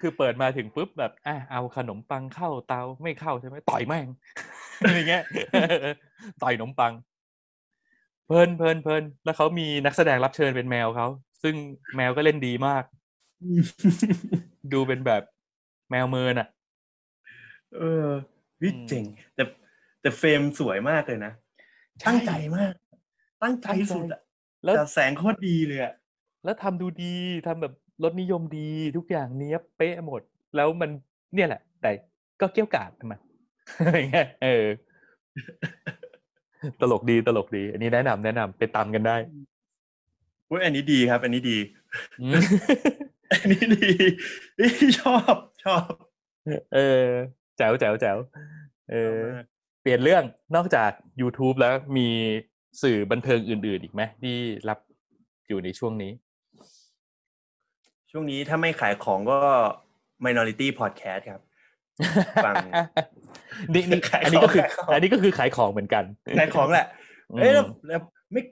[0.00, 4.06] คือเปิดมาถึงปุ๊บแบบอะเอาขนมปังเข้าเตาไม่เข้าใช่ไหมต่อยแม่ง
[4.80, 5.24] อะไรเงี้ย
[6.42, 6.92] ต่อยขนมปัง
[8.26, 11.06] เพลินเพลินเพลินแล้วเขามีนักแสดงรับเชิญเป็นแมวเขา
[11.42, 11.54] ซึ่ง
[11.96, 12.84] แมวก็เล่นดีมาก
[14.72, 15.22] ดูเป็นแบบ
[15.90, 16.48] แมวเมินอะ
[17.76, 18.06] เออ
[18.62, 19.42] วิอืมเจ๋งแต่
[20.00, 21.32] แต่เฟรมสวยมากเลยนะ
[22.00, 22.72] ใช่ตั้งใจมาก
[23.44, 24.20] ตั้งใจตั้งใจสุดอะ
[24.64, 25.92] แล้วแต่แสงโคตรดีเลยอะ
[26.44, 27.14] แล้วทำดูดี
[27.46, 30.22] ทำแบบรสนิยมดีทุกอย่างเนี้ยบเป๊ะหมด
[30.56, 30.90] แล้วมัน
[31.34, 31.90] เนี่ยแหละ แต่
[32.40, 33.14] ก็เกี้ยวกาดทำไม
[33.84, 34.66] อะไรเงี้ยเออ
[36.80, 39.16] ตลกดีตลกดี อันนี้แนะนำแนะนำไปตามกันได้
[40.48, 41.58] เว้ยอันนี้ดีครับ อันนี้ดี
[42.20, 42.32] อืม
[43.32, 43.90] อันนี้ดี
[45.00, 45.92] ชอบชอบ
[46.74, 47.06] เออ
[47.56, 48.18] แจ๋วแจ๋วแจ๋ว
[48.90, 49.46] เออชอบมาก
[49.82, 50.22] เปลี่ยนเรื่อง
[50.54, 52.08] นอกจาก YouTube แล้วมี
[52.82, 54.36] สื่อบันเทิงอื่น ๆ อีกไหมที่
[54.68, 54.78] รับ
[55.48, 56.12] อยู่ในช่วงนี้
[58.10, 59.38] ช่วงนี้ถ้าไม่ขายของก็
[60.24, 61.42] Minority Podcast ครับ
[62.46, 62.54] ฟัง
[63.74, 66.04] นี่นี่ขายอันนี้ก็คือของขายของอันนี้ก็คือขายของเหมือนกัน
[66.38, 66.86] ขายของแหละ
[67.40, 68.00] เอ้ยอืแล้วมแล้ว
[68.32, 68.42] ไม่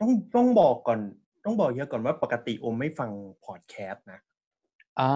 [0.00, 1.00] ต้องต้องบอกก่อน
[1.44, 3.10] ต้องบอกเยอะก่อนว่าปกติโอมไม่ฟัง
[3.44, 4.20] พอดแคสต์นะ
[5.00, 5.14] อ่า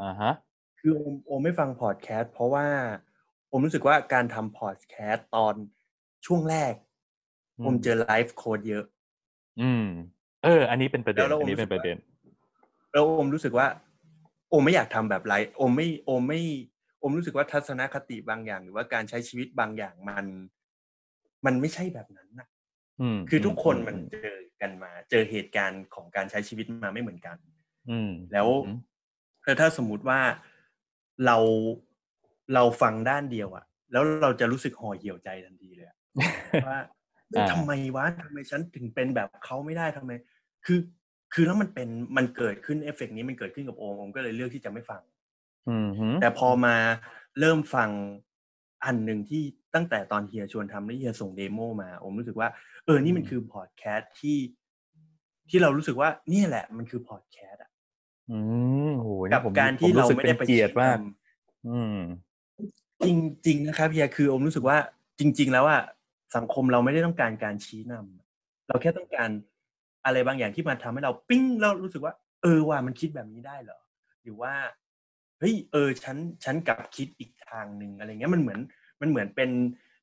[0.00, 0.32] อ่าฮะ
[0.80, 2.66] คือโอมโอมไม่ฟังพอดแคสต์เพราะว่า
[3.48, 5.54] โอมรู้สึกว่าการทำพอดแคสต์ตอน
[6.26, 6.72] ช่วงแรก
[7.58, 8.84] อืมโอมเจอไลฟ์โค้ดเยอะ
[9.58, 9.82] อืม
[10.42, 11.96] เออ อันนี้เป็นประเด็นแล้วแล้วอันนี้เป็นผมรู้สึกประเด็น
[12.92, 13.66] แล้วโอมรู้สึกว่า
[14.50, 16.40] โอมไม่อยากทำแบบไลฟ์โอมไม่โอมไม่
[16.98, 20.26] โอมรู้สึกว่าทัศนคติบางอย่าง หรือว่าการใช้ชีวิตบางอย่างมัน
[21.46, 22.48] มันไม่ใช่แบบนั้นนะ
[23.00, 27.36] อืมคือทุกคนอืมันเจอกันมา เจอเหตุการณ์ของการใช้ชีวิตมาไม่เหมือนกัน
[27.88, 28.76] อืมแล้วอืม
[29.44, 30.20] แล้วถ้าสมมุติว่า
[31.26, 31.36] เรา
[32.54, 36.95] เราฟังด้านเดียวอะแล้วเราจะรู้สึกห่อเหี่ยวใจทันทีเลยอะว่าเฮ้ยอ่า
[37.52, 40.12] ทำไมวะทำไมฉันถึงเป็นแบบเขาไม่ได้ทำไม
[40.66, 40.78] คือ
[41.32, 45.02] คือแล้วมันเป็นมันเกิดขึ้นเอฟเฟกต์นี้มันเกิดขึ้นกับโอมโอมก็เลยเลือกที่จะไม่ฟัง
[45.68, 46.76] อืมฮึแต่พอมา
[47.40, 47.90] เริ่มฟัง
[48.84, 49.42] อันหนึ่งที่
[49.74, 52.48] ตั้งแต่ตอนเฮียชวนทำแล้วเฮียส่ง demo มาผมรู้สึกว่า
[52.84, 54.38] เออนี่มันคือพอดแคสต์ที่
[55.50, 57.70] ที่เรารู้สึกว่านี่แหละมันคือพอดแคสต์อะ
[58.30, 58.38] อื
[58.88, 61.98] มโหนี่กับผมการผมที่เราสึกไม่ป็ได้นไปเกียรติชี้มากนำอืม
[63.04, 64.76] จริงจริงนะครับเฮียคือผมรู้สึกว่า
[65.18, 65.82] จริง ๆ แล้วอะ
[66.36, 69.30] สังคมเราไม่ได้ต้องการการชี้นำเราแค่ต้องการ
[70.04, 73.80] อะไรบางอย่างที่มาทำให้เราปิ้งเรารู้สึกว่า เออว่ามันคิดแบบนี้ได้เหรอ
[74.22, 74.54] หรือว่า
[75.38, 78.60] เฮ้ยเออฉันฉันกลับคิดอีกทางหนึ่งอะไรเงี้ยมันเหมือน
[79.00, 79.50] มันเหมือนเป็น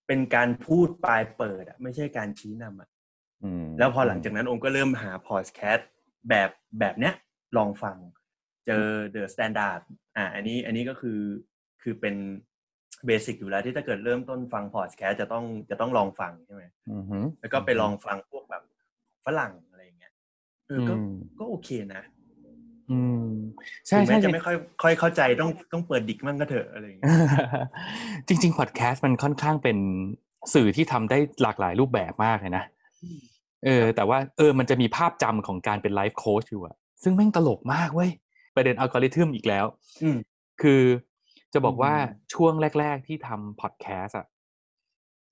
[0.07, 2.89] เป็นการพูดปลายเปิดอะไม่ใช่การชี้นำอะ
[3.43, 5.89] อืมแล้วพอหลังจากนั้นองค์ก็เริ่มหาพอดแคสต์
[6.29, 7.13] แบบแบบเนี้ย
[7.57, 7.97] ลองฟัง
[8.65, 9.81] เจอ The Standard
[10.17, 11.19] อ่าอันนี้อันนี้ก็คือ
[11.81, 12.15] คือเป็น
[13.05, 18.63] เบสิกอยู่แล้วที่ถ้าเกิดเริ่มต้นฟังพอดแคสต์จะต้องจะต้องลองฟังใช่ไหมอืมฮึแล้วก็ไปลองฟังพวกแบบ
[19.25, 20.11] ฝรั่งอะไรอย่างเงี้ย
[20.67, 22.03] เออก็อืมก็โอเคนะ
[22.91, 23.27] อืม
[23.87, 27.11] ใช่ถึงใช่แม้จะใช่ไม่ค่อยค่อยเข้าใจต้องต้องเปิดดิกมั่งก็เถอะอะไรอย่างเงี้ย
[28.27, 29.77] จริงๆพอดแคสต์มันค่อนข้างเป็น
[30.53, 32.63] สื่อที่ทำได้หลากหลายรูปแบบมากเลยนะ
[33.65, 38.11] เออ แต่ว่าเออมันจะมีภาพจำของการเป็นไลฟ์โค้ชอยู่อะซึ่งแม่งตลกมากเว้ย
[38.55, 39.65] ประเด็นอัลกอริทึมอีกแล้ว
[40.03, 40.17] อืม
[40.61, 40.81] คือ
[41.53, 44.25] จะบอกว่าอืมช่วงแรก ๆ ที่ทำพอดแคสต์อะ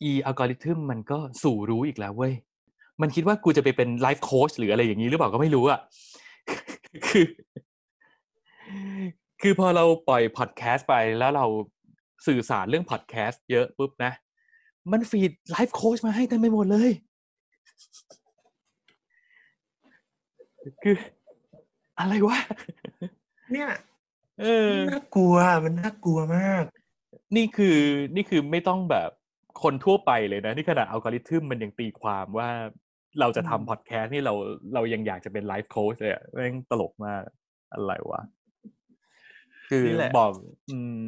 [0.04, 2.34] อีอัลกอริทึมมันก็สู่รู้อีกแล้วเว้ย
[3.02, 5.80] มันคิดว่ากูจะไปเป็นไลฟ์โค้ชหรืออะไรอย่างนี้หรือเปล่าก็ไม่รู้อะ
[7.08, 7.26] คือ
[9.42, 11.46] คือพอเราปล่อยพอดแคสต์ไปแล้วเรา
[12.28, 14.12] สื่อสารเรื่องพอดแคสต์เยอะปุ๊บนะ
[14.92, 16.92] มัน feed ไลฟ์โค้ชมาให้เต็มไปหมดเลย
[20.84, 20.96] คือ
[22.00, 22.38] อะไรวะ
[23.52, 23.70] เนี่ย
[24.42, 26.64] เออ น่ากลัวมันน่ากลัวมาก
[27.36, 27.78] นี่คือ
[28.16, 29.10] นี่คือไม่ต้องแบบ
[29.64, 32.50] คนทั่วไปเลยนะ นี่ขนาดอัลกอริทึมมันยังตีความว่า
[33.20, 34.34] เราจะอืมทำพอดแคสต์นี่เรา
[34.74, 37.22] เรายังอยากจะเป็นไลฟ์โค้ชเลยอะแม่งตลกมาก
[37.74, 38.22] อะไรวะ
[39.70, 40.32] คือนี่แหละ บอก
[40.70, 41.04] อืม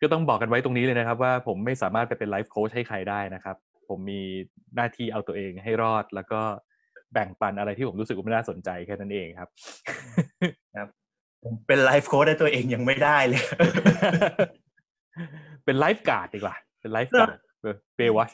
[0.00, 3.56] ก็ต้องบอกกันไว้ตรงนี้เลยนะครับ ว่าผมไม่สามารถไปเป็นไลฟ์โค้ชให้ใครได้นะครับ
[3.88, 4.20] ผมมี
[4.76, 6.40] หน้าที่เอาตัวเองให้รอด แล้วก็
[7.12, 9.48] แบ่งปันอะไรที่ผมรู้สึกว่ามันน่าสนใจแค่นั้นเองครับ
[11.42, 13.42] ผมเป็นไลฟ์โค้ชได้ตัวเองยังไม่ได้เลย
[15.64, 17.38] เป็นไลฟ์การ์ดดีกว่า เป็นไลฟ์การ์ด
[17.96, 18.30] เบย์วัช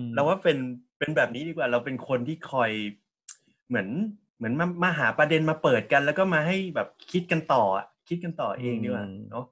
[0.00, 0.58] มเราว่าเป็น
[0.98, 2.70] เป็นแบบนี้ดีกว่า เราเป็นคนที่คอย
[3.68, 3.88] เหมือน
[4.36, 9.44] เหมือนมามาหาประเด็นมาเปิดกัน แล้วก็มาให้แบบคิดกันต่ออะคิดกันต่อเองดีกว่าอืมเนาะ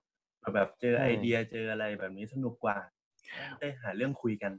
[0.55, 2.77] แบบเจอใช่ไอเดียเจออะไรแบบนี้สนุกกว่า
[3.61, 4.53] ได้หาเรื่องคุยกัน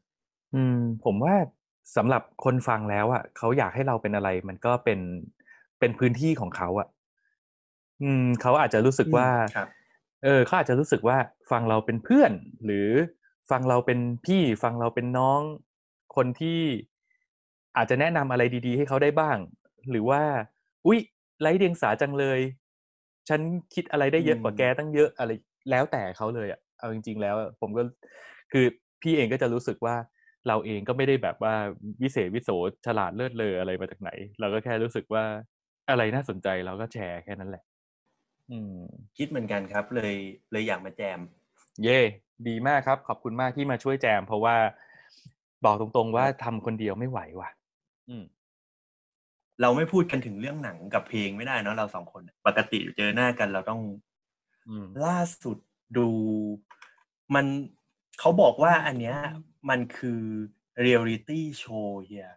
[0.56, 1.36] อืม ผมว่า
[1.98, 5.00] สำหรับคนฟังแล้วอะเขาอยากให้เราเป็นอะไร มันก็เป็น
[5.80, 6.88] เป็นพื้นที่ของเขาอะ
[8.02, 9.68] อืมเขาอาจจะรู้สึกว่าครับ
[10.24, 11.18] เออเขาอาจจะรู้สึกว่า
[11.52, 12.32] ฟังเราเป็นเพื่อน
[12.66, 12.90] หรือ
[13.50, 15.42] ฟังเราเป็นพี่ฟังเราเป็นน้อง
[16.16, 16.62] คนที่
[17.78, 19.38] อาจจะแนะนำอะไรดี ๆ ให้เขาได้บ้าง
[19.92, 20.22] หรือว่า
[20.86, 21.00] อุ๊ย
[21.42, 22.40] ไร้เดียงสาจังเลย
[23.30, 23.42] ฉัน
[23.74, 25.32] คิดอะไรได้เยอะกว่าแกตั้งเยอะอะไร
[25.72, 27.84] แล้วแต่เขาเลยอะเอาจริง ๆ แล้วอะผมก็
[28.52, 28.66] คือ
[29.02, 29.96] พี่เองก็จะรู้สึกว่า
[30.48, 31.56] เราเองก็ไม่ได้แบบว่า
[32.02, 32.50] วิเศษวิโส
[32.86, 35.24] ฉลาดเลิศเลออะไรมาจากไหน เราก็แค่รู้สึกว่า
[35.90, 37.75] อะไรน่าสนใจเราก็แชร์แค่นั้นแหละอืม
[39.18, 40.16] คิดเหมือนกันครับ เลย
[40.52, 41.20] เลยอยากมาแจม
[41.84, 42.00] เย่
[42.48, 44.56] ดีมากครับ ขอบคุณมากที่มาช่วยแจม เพราะว่า
[45.66, 47.50] บอกตรงๆว่าทำคนเดียวไม่ไหวว่ะ
[48.10, 48.24] อืม
[49.62, 53.82] เราไม่พูดกันถึงเรื่องหนังกับเพลงไม่ได้เนอะเราสองคน ปกติเจอหน้ากันเราต้อง
[54.68, 55.58] อืมล่าสุด
[55.98, 56.08] ดู
[57.36, 57.46] มัน
[58.20, 59.18] เขาบอกว่าอันเนี้ย
[59.70, 60.22] มันคือ
[60.82, 62.30] เรียลลิตี้โชว์เฮีย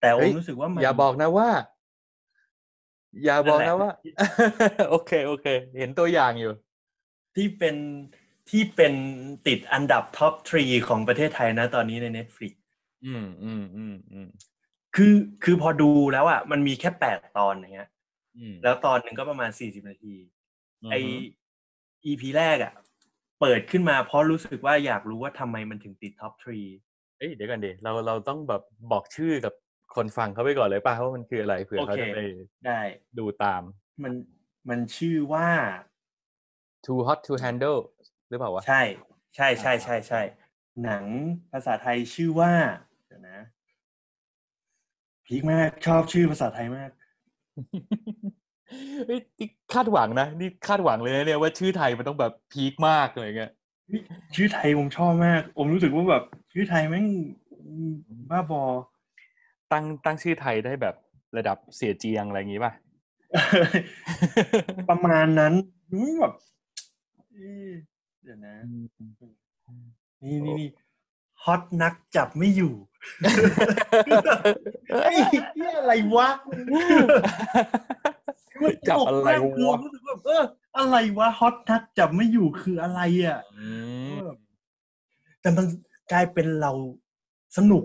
[0.00, 1.48] แต่โอเฮ้ยรู้สึกว่ามันอย่าบอกนะว่า
[3.24, 3.92] อย่าบอกนะนั่นแหละว่า
[4.90, 5.46] โอเคโอเค
[5.78, 6.52] เห็นตัวอย่างอยู่
[7.36, 7.76] ที่เป็น
[8.50, 8.94] ที่เป็น
[9.46, 12.52] ติดอันดับ top three ของประเทศไทยนะตอนนี้ใน Netflix
[13.04, 14.28] อืมอืมอืมอืม
[14.96, 17.90] คือคือพอดูแล้วอะมันมีแค่แปดตอนอย่างเงี้ย
[18.38, 20.14] อืมแล้วตอนหนึ่งก็ประมาณสี่สิบนาที
[20.82, 20.94] อืมไอ
[22.04, 22.72] EP แรกอะ
[23.40, 29.54] เปิดขึ้นมาเพราะรู้สึกว่าอยากรู้ว่าทำไมมันถึงติด top threeเอ้ยเดี๋ยวกันดิเราเราต้องแบบบอกชื่อกับ
[29.96, 32.20] คนฟังเขาไปก่อนเลยป่ะว่ามันคืออะไรเผื่อโอเขาเคจะไป
[32.66, 32.80] ได้
[33.18, 33.62] ดูตาม
[34.02, 34.12] มัน
[34.68, 35.48] มันชื่อว่า
[36.86, 37.78] too hot to handle
[38.28, 38.82] หรือเปล่าวะ ใช่
[39.36, 40.20] ใช่ใช่ใช่ใช่
[40.84, 41.04] หนัง
[41.52, 42.52] ภาษาไทยชื่อว่า
[43.06, 43.38] เดี๋ยวนะ
[45.26, 46.90] พีคมากชอบชื่อภาษาไทยมาก
[49.06, 53.52] เฮ้ยนี่คาดหวังนะนี่คาดหวังเลยนะเนี่ยว่าชื่อไทยมันต้องแบบพีคมากอะไรเงี้ย
[54.34, 57.06] ชื่อไทยผมชอบมาก ผมรู้สึกว่าแบบ ชื่อไทยแม่ง
[58.30, 58.62] บ้าบอ
[59.72, 60.94] ตั้งตั้งชื่อไทยได้แบบ
[61.36, 62.72] ระดับเสียเจียงอะไรอย่างงี้ป่ะ
[64.88, 65.54] ประมาณนั้น
[65.92, 66.34] อืมแบบ
[67.32, 67.70] เอ๊ะ
[68.22, 68.54] เดี๋ยวนะ
[70.22, 70.68] นี่นี่นี่
[71.44, 72.74] ฮอตนักจับไม่อยู่
[75.04, 76.28] ไอ้เหี้ยอะไรวะ
[78.88, 80.42] จับอะไรตลกมากคือวะรู้สึกแบบเออ
[80.78, 83.68] อะไรวะฮอตนักจับไม่อยู่คืออะไรอะอื
[84.12, 85.64] แต่มัน
[86.12, 86.72] กลายเป็นเรา
[87.56, 87.84] สนุก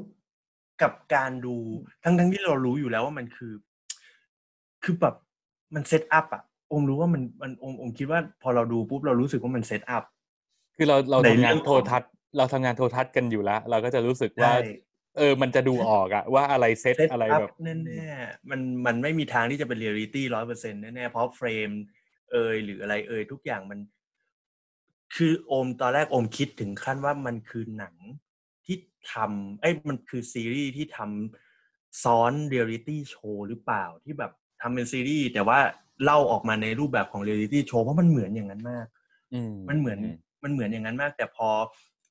[0.82, 1.56] กับการดู
[2.04, 3.54] ทั้งทั้งที่เรารู้อยู่แล้วว่ามันคือ
[4.84, 5.16] คือแบบ
[5.76, 10.04] มัน set up อะโอมรู้ว่ามันมันโอมโอมคิดว่าพอเราดูปุ๊บเรารู้สึกว่ามัน set up
[10.78, 14.60] คือเราเราในทำงานเรื่องของโทรทัศน์เราทำงานโทรทัศน์กันอยู่แล้ว เราก็จะรู้สึกว่าใช่
[15.18, 21.70] เออ มันจะดูออกอะว่าอะไร set set อะไร up แบบแน่ๆมันมันไม่มีทางที่จะเป็นเรียลลิตี้ร้อยเปอร์เซ็นต์แน่ๆเพราะ frame
[22.32, 23.80] เอยหรืออะไรเอยทุกอย่างมัน
[25.16, 27.96] คือโอมตอนแรกโอมคิดถึงขั้นว่ามันคือหนัง
[28.68, 28.78] ที่
[29.14, 35.60] ทำเอ้ยมันคือซีรีส์ที่ทำซ้อนเรียลลิตี้โชว์หรือเปล่าที่แบบทำเป็นซีรีส์แต่ว่า
[36.04, 38.88] เล่าออกมาในรูปแบบของเรียลลิตี้โชว์เพราะมันเหมือนอย่างนั้นมาก
[39.34, 40.00] อืมมันเหมือน
[40.44, 41.50] มันเหมือนอย่างนั้นมาก แต่พอ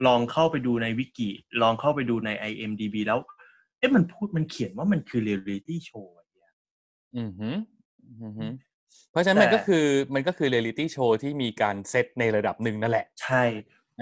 [0.06, 1.30] ลองเข้าไปดูในวิกิ
[1.62, 3.18] ลองเข้าไปดูใน IMDB แล้ว
[3.78, 6.14] เอ๊ะมันพูดมันเขียนว่ามันคือเรียลลิตี้โชว์
[7.16, 7.50] อืมฮึ
[8.22, 8.46] อืมฮึ
[9.10, 13.42] เพราะฉะนั้นมันแต่ก็คือมันก็คือเรียลลิตี้โชว์ที่มีการเซตในระดับหนึ่งนั่นแหละ ใช่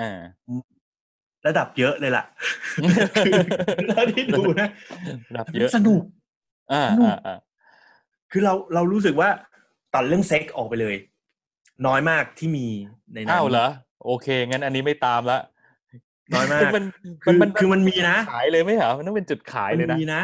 [0.01, 0.19] อ่า
[1.47, 2.25] ระดับเยอะเลยล่ะ
[3.27, 3.33] คือ
[3.89, 4.69] เท่าที่ดูนะ
[5.31, 6.03] ระดับเยอะสนุก
[6.73, 7.39] อ่าสนุกอ่าอ่า
[8.31, 9.29] คือเราเรารู้สึกว่า
[9.95, 10.97] ตัดเรื่องเซ็กซ์ออกไปเลย
[11.87, 12.67] น้อยมากที่มี
[13.13, 13.69] ในนั้นอ้าวเหรอ
[14.05, 15.39] โอเค งั้นอันนี้ไม่ตามละ
[16.35, 16.85] น้อยมากมัน
[17.25, 20.23] คือคือมันมีนะขายเลยไหมเหรอมันต้องเป็นจุดขายมันเลยนะมีนะ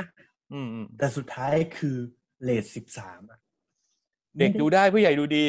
[0.52, 1.96] อืมอืมแต่สุดท้ายคือ
[2.42, 3.20] เลทสิบสาม
[4.38, 5.44] เด็กดูได้ผู้ใหญ่ดูดี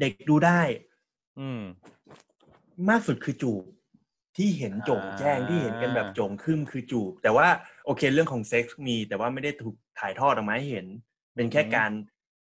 [0.00, 0.60] เด็กดูได้
[1.40, 1.60] อืม
[2.90, 3.62] มากสุดคือจูบ
[4.36, 7.46] ที่เห็นโจงแจ้งอ่าที่เห็นกันแบบโจงครึ่มคือจูบแต่ว่า
[7.86, 10.86] โอเคเรื่องของเซ็กส์มีแต่ว่าไม่ได้ถูกถ่ายทอดออกมาให้เห็น
[11.34, 11.90] เป็นแค่การ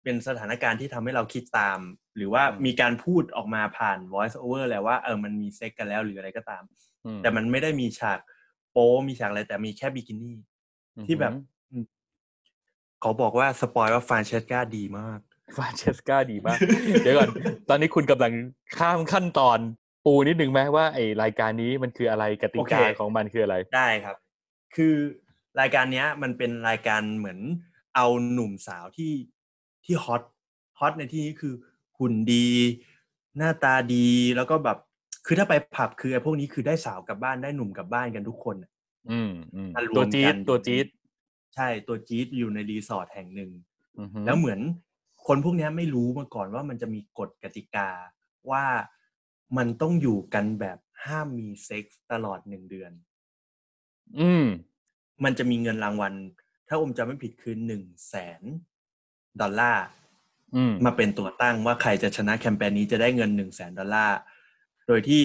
[0.04, 1.80] เป็นสถานการณ์ที่ทำให้เราคิดตาม
[2.18, 6.64] หรือว่ามีการพูดออกมาผ่าน voice over แหละว่าเออมันมีเซ็กกันแล้วหรืออะไรก็ตาม
[7.06, 8.20] อืแต่มันไม่ได้มีฉาก
[8.72, 10.38] โป๊มีฉากอะไรแต่มีแค่บิกินี่
[11.08, 11.34] ที่แบบ
[13.02, 15.20] เขาบอกว่า spoil ว่าฟานเชสกาดีมาก
[15.56, 16.58] ฟานเชสกาดีมาก
[17.04, 17.30] เดี๋ยวก่อน
[17.70, 18.34] ตอนนี้คุณกำลัง
[18.78, 19.60] ข้ามขั้นตอน
[20.06, 24.16] ปูนิดนึงไหมว่าไอรายการนี้มันคืออะไรกติโอเคกาของมันคืออะไรได้ครับ
[24.76, 24.96] คือ
[25.60, 27.40] รายการเนี้ย มันเป็นรายการเหมือน
[27.96, 29.14] เอาหนุ่มสาวที่
[29.86, 30.24] ที่ฮอต
[30.80, 31.54] ฮอตในที่นี้คือ
[32.00, 32.48] หุ่นดี
[33.38, 34.78] หน้าตาดีแล้วก็แบบ
[35.26, 38.72] คือถ้าไปผับคือไอ้พวกนี้คือได้สาวกลับบ้านได้หนุ่มกลับบ้านกันทุกคนน่ะ
[39.12, 40.86] อืมอืมมารวมตัวจี๊กัดนตัวจี๊ด
[41.56, 43.52] ใช่ตัวจี๊ดอยู่ในรีสอร์ทแห่งหนึ่ง
[44.00, 44.60] อือฮึแล้วเหมือน
[45.28, 47.90] คนพวกเนี้ยไม่รู้มาก่อนว่ามันจะมีกฎกติกา
[48.52, 48.64] ว่า
[49.58, 52.92] มันต้องอยู่กันแบบห้ามมีเซ็กส์ตลอดหนึ่งเดือน
[54.20, 54.46] อืม
[55.24, 56.14] มันจะมีเงินรางวัล
[56.68, 58.42] ถ้าอมจำไม่ผิดคือหนึ่งแสน
[59.42, 59.86] ดอลลาร์
[60.56, 64.18] อืมมาเป็นตัวตั้งว่าใครจะชนะแคมเปญนี้จะได้เงินหนึ่งแสนดอลลาร์
[64.88, 65.22] โดยที่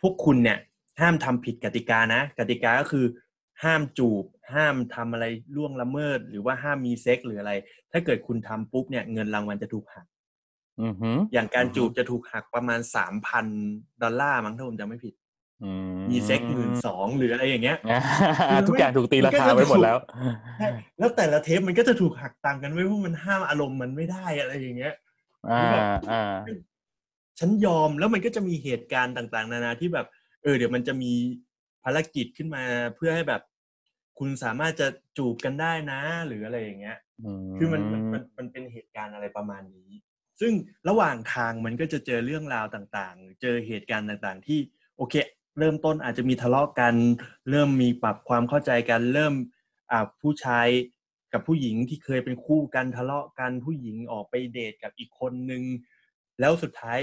[0.00, 0.58] พวกคุณเนี่ย
[1.00, 3.06] ห้ามทำผิดกติกานะ กติกาก็คือ
[3.64, 5.24] ห้ามจูบ ห้ามทำอะไร
[5.56, 7.52] ล่วงละเมิด หรือว่าห้ามมีเซ็กหรืออะไร
[7.92, 10.06] ถ้าเกิดคุณทำปุ๊บเนี่ยเงินรางวัลจะถูกหัก
[10.82, 13.46] อือหืออย่างการอือฮึจูบจะถูกหักประมาณสามพัน
[14.02, 15.14] ดอลลาร์มั้งถ้าผมจำไม่ผิด
[15.64, 15.70] อื
[16.10, 17.78] มีเซ็กหมื่นสองหรืออะไรอย่างเงี้ย
[18.50, 19.98] อ่าทุกอย่างถูกตีราคาไว้หมดแล้ว
[20.58, 24.94] ใช่แล้วแต่ละเทปมันก็จะถูกหักตังค์กันไว้เพราะมันห้ามอารมณ์มันไม่ได้อะไรอย่างเงี้ย
[25.50, 25.64] อ่า
[26.10, 26.36] อ่า
[27.38, 30.06] ฉันยอมแล้วมันก็จะมีเหตุการณ์ต่าง ๆ นานาที่แบบ
[30.42, 31.12] เออ เดี๋ยวมันจะมี
[31.84, 32.62] ภารกิจขึ้นมา
[32.96, 33.42] เพื่อให้แบบ
[34.18, 34.86] คุณสามารถจะ
[35.18, 36.98] จูบกันได้นะ หรืออะไรอย่างเงี้ย
[37.56, 39.90] คือมันมันมันมันเป็นเหตุการณ์อะไรประมาณนี้
[40.40, 40.52] ซึ่ง
[40.88, 44.58] ระหว่างทางมันก็จะเจอเรื่องราวต่างๆ เจอเหตุการณ์ต่างๆ ที่
[44.96, 45.14] โอเค
[45.58, 46.94] เริ่มต้นอาจจะมีทะเลาะกัน
[47.50, 49.34] เริ่มมีปรับความเข้าใจกัน เริ่ม
[50.22, 50.68] ผู้ชาย
[51.32, 55.62] กับผู้หญิงที่เคยเป็นคู่กันทะเลาะกันผู้หญิงออกไปเดทกับอีกคนนึง
[56.40, 56.98] แล้วสุดท้าย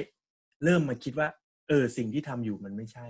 [0.64, 1.28] เริ่มมาคิดว่า
[1.68, 3.08] เออสิ่งที่ทำอยู่มันไม่ใช่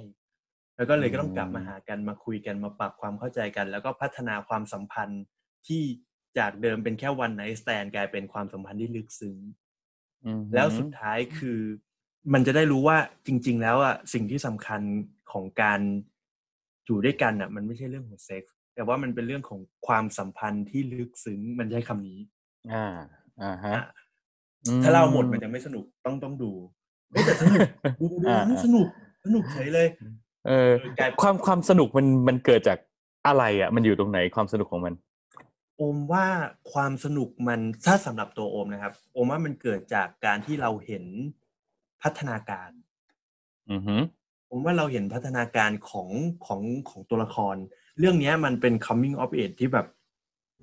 [0.76, 5.24] แล้วก็เลยก็ต้องกลับมาหากันมาคุยกันมาปรับความเข้าใจกัน แล้วก็พัฒนาความสัมพันธ์
[5.68, 5.82] ที่
[6.38, 9.38] จากเดิมเป็นแค่วันไนสแตนกลายเป็นความสัมพันธ์ที่ลึกซึ้ง
[10.56, 11.60] แล้วสุดท้ายคือ
[12.34, 14.82] มันจะได้รู้ว่าจริง ๆ แล้วอะสิ่งที่สำคัญ
[15.32, 15.80] ของการ
[16.86, 22.20] อยู่ด้วยกันอะ มันไม่ใช่เรื่องของเซ็กส์แต่ว่ามันเป็นเรื่องของความสัมพันธ์ที่ลึกซึ้งมันใช้คำนี้
[22.74, 22.86] อ่า
[23.42, 23.78] อ่าฮะ
[24.66, 26.52] อะถ้าเล่าหมดมันจะไม่สนุกต้องต้องดู
[27.12, 27.60] เอ้ยแต่สนุก
[28.02, 28.88] ดูดูอ่าแล้วสนุก
[29.26, 29.88] สนุกเฉยเลย
[30.48, 32.78] เออเออกลายความความสนุกมันมันเกิดจาก
[33.28, 34.94] อะไรอะ มันอยู่ตรงไหนความสนุกของมัน
[35.78, 36.26] โอมว่า
[36.72, 41.06] ความสนุกมันถ้าสำหรับตัวโอมนะครับ โอมว่ามันเกิดจากการที่เราเห็น
[42.02, 42.72] พัฒนาการ
[43.72, 44.02] อือหือ
[44.50, 46.10] ผมว่าเราเห็นพัฒนาการของ
[46.46, 47.56] ของของตัวละคร
[48.00, 49.88] เรื่องเนี้ยมันเป็น coming of age ที่แบบ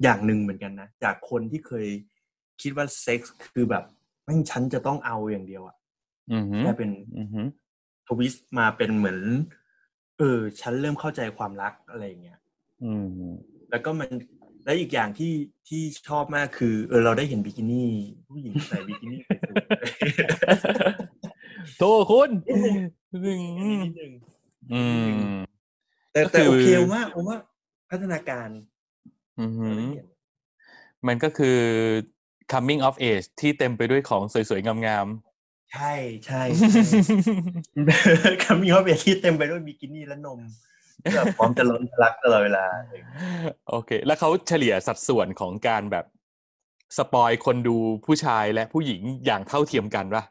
[0.02, 1.86] อย่างหนึ่งเหมือนกันนะ จากคนที่เคย
[2.62, 3.84] คิดว่าเซ็กส์คือแบบ
[4.24, 5.76] แม่งฉันจะต้องเอาอย่างเดียวอะ
[6.32, 7.46] อือหือแค่เป็นอือหือ
[8.06, 9.18] ทวิสต์มาเป็นเหมือน
[10.18, 12.38] เออ ฉันเริ่มเข้าใจความรักอะไรอย่างเงี้ย
[12.84, 13.08] อืม
[13.70, 14.10] แล้วก็มัน
[14.64, 15.34] และอีกอย่างที่
[15.68, 17.90] ที่ชอบมากคือเออเราได้เห็นบิกินี่
[18.30, 24.12] ผู้หญิงใส่บิกินี่สวยๆโทษคุณนิดนึง
[24.72, 25.14] อืม
[26.12, 27.38] แต่ก็แต่คือโอเคว่าผมว่า
[27.90, 28.48] พัฒนาการ
[29.40, 30.06] อือหือเราได้เห็น
[31.06, 31.58] มันก็คือ
[32.52, 35.08] coming of age ที่เต็มไปด้วยของสวยๆ งาม
[35.72, 35.94] ใช่
[36.26, 40.71] ใช่ๆคำมีว่าเบที่เต็มไปด้วยบิกินี่และนมแบบ
[41.38, 42.64] พร้อมจะล้นทะลักตลอดเวลา
[43.68, 46.06] โอเค แล้วเขาเฉลี่ยสัดส่วนของการแบบ
[46.98, 50.24] สปอยคนดูผู้ชายและผู้หญิงอย่างเท่าเทียมกันปะ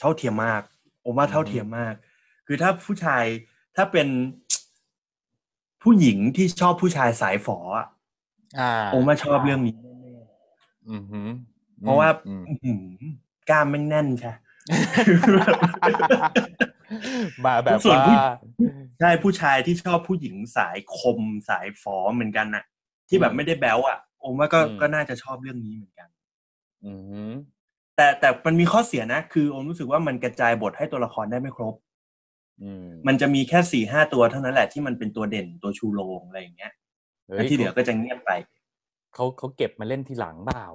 [0.00, 0.62] เท่าเทียมมาก
[1.04, 1.94] ผมว่าเท่าเทียมมาก
[2.46, 3.24] คือถ้าผู้ชาย
[3.76, 4.08] ถ้าเป็น
[5.82, 7.86] ผู้หญิงที่ชอบผู้ชายสายฝออะ
[8.58, 10.14] อ่าผมว่าชอบเรื่องนี้แน่
[10.90, 12.84] อือหือๆเพราะว่าอืมอื้อหือ
[13.50, 14.32] กล้ามแม่งแน่นใช่
[17.46, 18.22] มาแบบส่วนว่า
[18.58, 18.68] ผู้
[19.00, 22.64] ใช่ผู้ชายที่ชอบผู้หญิงสายคมสายฝอเหมือนกันน่ะ
[23.08, 26.08] ที่แบบไม่ได้แบ๊วอะผมว่าก็อืมก็น่าจะชอบเรื่องนี้เหมือนกัน
[26.86, 27.32] อือหือ
[27.96, 31.74] แต่แต่มันมีข้อเสียนะ คือผมรู้สึกว่ามันกระจายบทให้ตัวละครได้ไม่ครบ
[32.62, 36.72] อืมมันจะมีแค่สี่ห้าตัวเท่านั้นแหละที่มันเป็นตัวเด่นตัวชูโรงอะไรอย่างเงี้ย
[37.30, 38.30] ฮ้ยแล้วที่เหลือก็จะเงียบไป
[39.14, 40.68] เขาเขาเก็บมาเล่นทีหลังเปล่า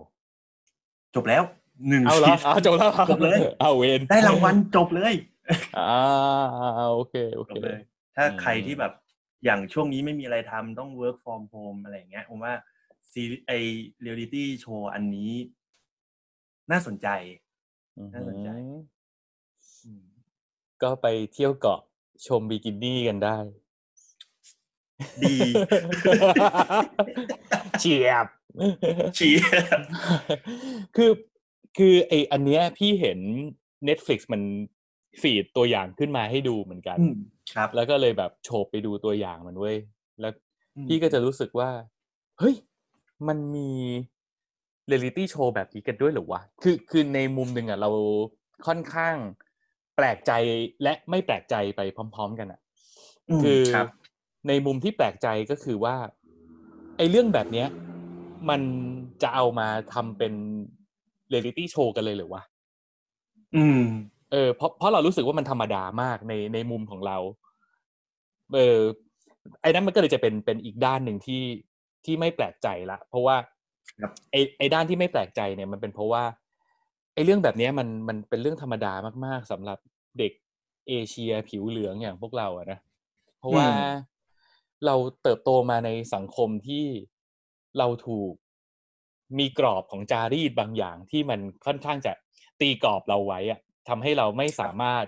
[1.15, 1.43] จบแล้ว
[1.89, 5.13] หนึ่งเอาเหรอซีซั่นเอาจบแล้วหรอจบเลยเอาเวนได้รางวัลจบเลย
[5.77, 5.93] อ่า
[6.93, 7.81] โอเคโอจเคบเลย
[8.15, 8.93] ถ้าอืมใครที่แบบ
[9.45, 12.53] อย่างช่วงนี้ไม่มีอะไรทำต้อง work from home อะไรอย่างเงี้ยผมว่า
[13.12, 13.51] ซีรีส์ไอ
[14.01, 15.31] เรียลิตี้โชว์อันนี้
[16.71, 17.08] น่าสนใจ
[18.13, 18.81] น่าสนใจอืม
[19.84, 20.03] อืม
[20.81, 21.79] ก็ไปเที่ยวเกาะ
[22.27, 23.38] ชมบิกินี่กันได้
[25.23, 25.36] ดี
[27.79, 28.27] เฉียบ
[29.15, 29.86] เชียร์
[30.95, 31.12] คือ
[31.77, 33.19] คือไออันเนี้ยพี่เห็น
[33.88, 34.41] Netflix มัน
[35.21, 37.13] feed ตัวอย่างขึ้นมาให้ดูเหมือนกันอืม
[37.54, 39.78] ครับ แล้วก็เลยแบบโฉบไปดูตัวอย่างมันเว้ย
[40.21, 40.34] แล้ว
[40.78, 41.69] อืมพี่ก็จะรู้สึกว่า
[42.39, 42.56] เฮ้ย
[43.27, 43.69] มันมี
[44.87, 47.89] เรียลิตี้โชว์แบบนี้กันด้วยเหรือวะคือคือในมุมหนึ่งอะเรา
[48.67, 49.15] ค่อนข้าง
[49.96, 50.31] แปลกใจ
[50.83, 51.81] และไม่แปลกใจไป
[52.15, 52.60] พร้อม ๆ กันอะ
[53.29, 53.87] มคือครับ
[54.48, 55.96] ในมุมที่แปลกใจก็คือว่า
[56.98, 57.67] ไอ้เรื่องแบบเนี้ย
[58.50, 58.62] มัน
[59.21, 60.33] จะเอามาทำเป็น
[61.29, 62.44] เรียลิตี้โชว์กันเลยเหรือวะ
[63.56, 63.81] อืม
[64.36, 67.17] เออเพราะเพราะเรารู้สึกว่ามันธรรมดามากในในมุมของเรา
[68.54, 68.79] เออ
[69.62, 71.44] ไอ้นั้นมันก็เลยจะเป็นเป็นอีกด้านหนึ่งที่
[72.06, 73.36] ที่ไม่แปลกใจละ เพราะว่า
[74.02, 76.23] ครับไอ้ไอ้ด้านที่ไม่แปลกใจเนี่ยมันเป็นเพราะว่า
[77.13, 78.94] ไอ้เรื่องแบบเนี้ยมันมันเป็นเรื่องธรรมดา
[79.25, 79.79] มาก ๆสำหรับ
[80.19, 80.31] เด็ก
[80.88, 82.79] เอเชียผิวเหลืองอย่างพวกเราอะนะ
[83.40, 83.77] เพราะว่าอืม
[84.86, 86.86] เราเติบโตมาในสังคมที่
[87.77, 88.33] เราถูก
[89.40, 92.13] มีกรอบของจารีตบางอย่างที่มันค่อนข้างจะ
[92.62, 93.60] ตีกรอบเราไว้อะ
[93.90, 95.06] ทำให้เราไม่สามารถ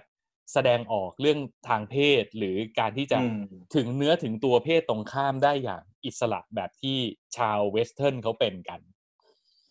[0.53, 3.37] แสดงออกเรื่องทางเพศ หรือการที่จะอืม
[3.75, 6.97] ถึงเนื้อถึงตัวเพศตรงข้ามได้อย่างอิสระแบบที่
[7.37, 8.79] ชาว western เขาเป็นกัน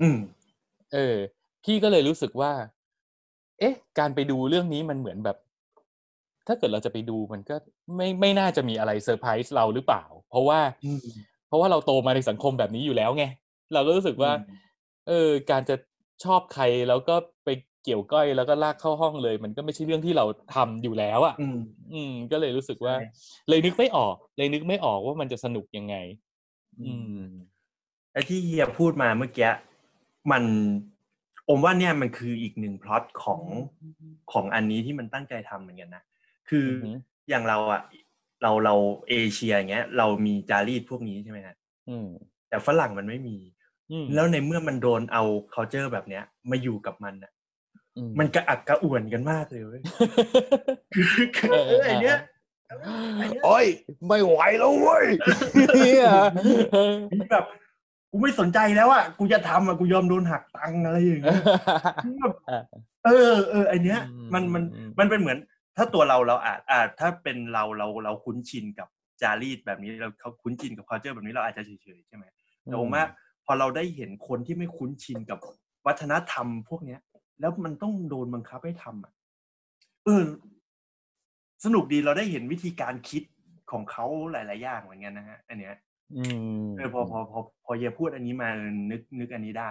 [0.03, 0.19] อืม
[0.93, 1.17] เออ
[1.65, 2.53] พี่ก็เลยรู้สึกว่า
[3.61, 5.37] เอ๊ะ การไปดูเรื่องนี้มันเหมือนแบบ
[6.47, 7.57] ถ้าเกิดเราจะไปดูมันก็
[7.97, 10.99] ไม่ไม่น่าจะมีอะไรเซอร์ไพรส์เราหรือเปล่า เพราะว่าอืม
[11.49, 13.25] เพราะว่าเราโตมาในสังคมแบบนี้อยู่แล้วไง
[13.75, 14.43] เราก็รู้สึกว่าอืม
[15.09, 15.77] เออ การจะ
[16.25, 17.49] ชอบใครแล้วก็ไป
[17.87, 20.25] เกี่ยวก้อยแล้วก็ลากเข้าห้องเลย มันก็ไม่ใช่เรื่องที่เรา
[20.55, 21.59] ทำอยู่แล้วอะ่ะอืม
[21.93, 23.09] อืม ก็เลยรู้สึกว่าใช่
[23.49, 25.97] เลยนึกไม่ออก เลยนึกไม่ออกว่ามันจะสนุกยังไง
[26.81, 27.21] อืม
[28.13, 29.51] ไอ้ที่เฮียพูดมาเมื่อกี้
[30.33, 30.45] มัน
[31.49, 33.43] อมว่าเนี่ยมันคืออีกหนึ่งพล็อตของ
[34.33, 36.03] ของอันนี้ที่มันตั้งใจทำเหมือนกันนะ
[36.49, 36.97] คือออหือ
[37.29, 37.83] อย่างเราอะ
[38.43, 38.75] เราเรา
[39.09, 41.57] เอเชียอย่างเงี้ย เรามีจารีตพวกนี้ใช่ไหมฮะ
[41.89, 42.07] อืม
[42.49, 43.37] แต่ฝรั่งมันไม่มี
[43.91, 45.23] อืมแล้วในเมื่อมันโดนเอา
[45.55, 47.36] culture แบบเนี้ย มาอยู่กับมันอะอื
[48.19, 49.83] มันกระอักกระอ่วนกันมากเลยเว้ย
[51.51, 52.19] เออเออไอเนี้ย
[53.19, 53.67] ไอ้เนี่ยโอ้ย
[54.07, 55.07] ไม่ไหวแล้วเว้ย
[55.75, 56.07] เนี่ย
[57.33, 57.45] แบบ
[58.11, 61.43] กูไม่สนใจแล้วอะกูจะทำอะกูยอมโดนหักตังค์อะไรอย่างเงี้ย
[62.21, 62.35] แบบ
[63.07, 65.39] เออเออไอเนี้ยอืมมันมันอืมมันเป็นเหมือน
[65.77, 68.89] ถ้าตัวเราเราอาจอาจถ้าเป็นเราเราเราคุ้นชินกับ
[69.23, 72.25] จารีตแบบนี้เราเขาคุ้นชินกับ culture แบบนี้เราอาจจะเฉยๆใช่ไหม
[72.65, 73.05] แต่ผมว่า
[73.45, 75.39] พอเราได้เห็นคนที่ไม่คุ้นชินกับ
[75.87, 77.01] วัฒนธรรมพวกเนี้ย
[77.41, 79.13] แล้วมันต้องโดนบังคับให้ทำอะ
[80.05, 80.25] เออ
[81.65, 83.23] สนุกดีเราได้เห็นวิธีการคิด
[83.71, 85.77] ของเขาหลาย ๆ อย่างเหมือนกันนะฮะ อันเนี้ย
[86.17, 86.25] อื
[86.63, 88.49] มเออพอพอพอพอเยพูดอันนี้มา
[88.91, 89.71] นึกนึกอันนี้ได้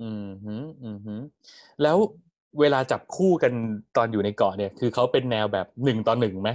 [0.00, 1.22] อืมหืมอืมหืม
[1.82, 1.98] แล้ว
[2.60, 3.52] เวลาจับคู่กัน
[3.96, 6.50] ตอนอยู่ในเกาะเนี่ย คือเขาเป็นแนวแบบหนึ่งต่อหนึ่งไหม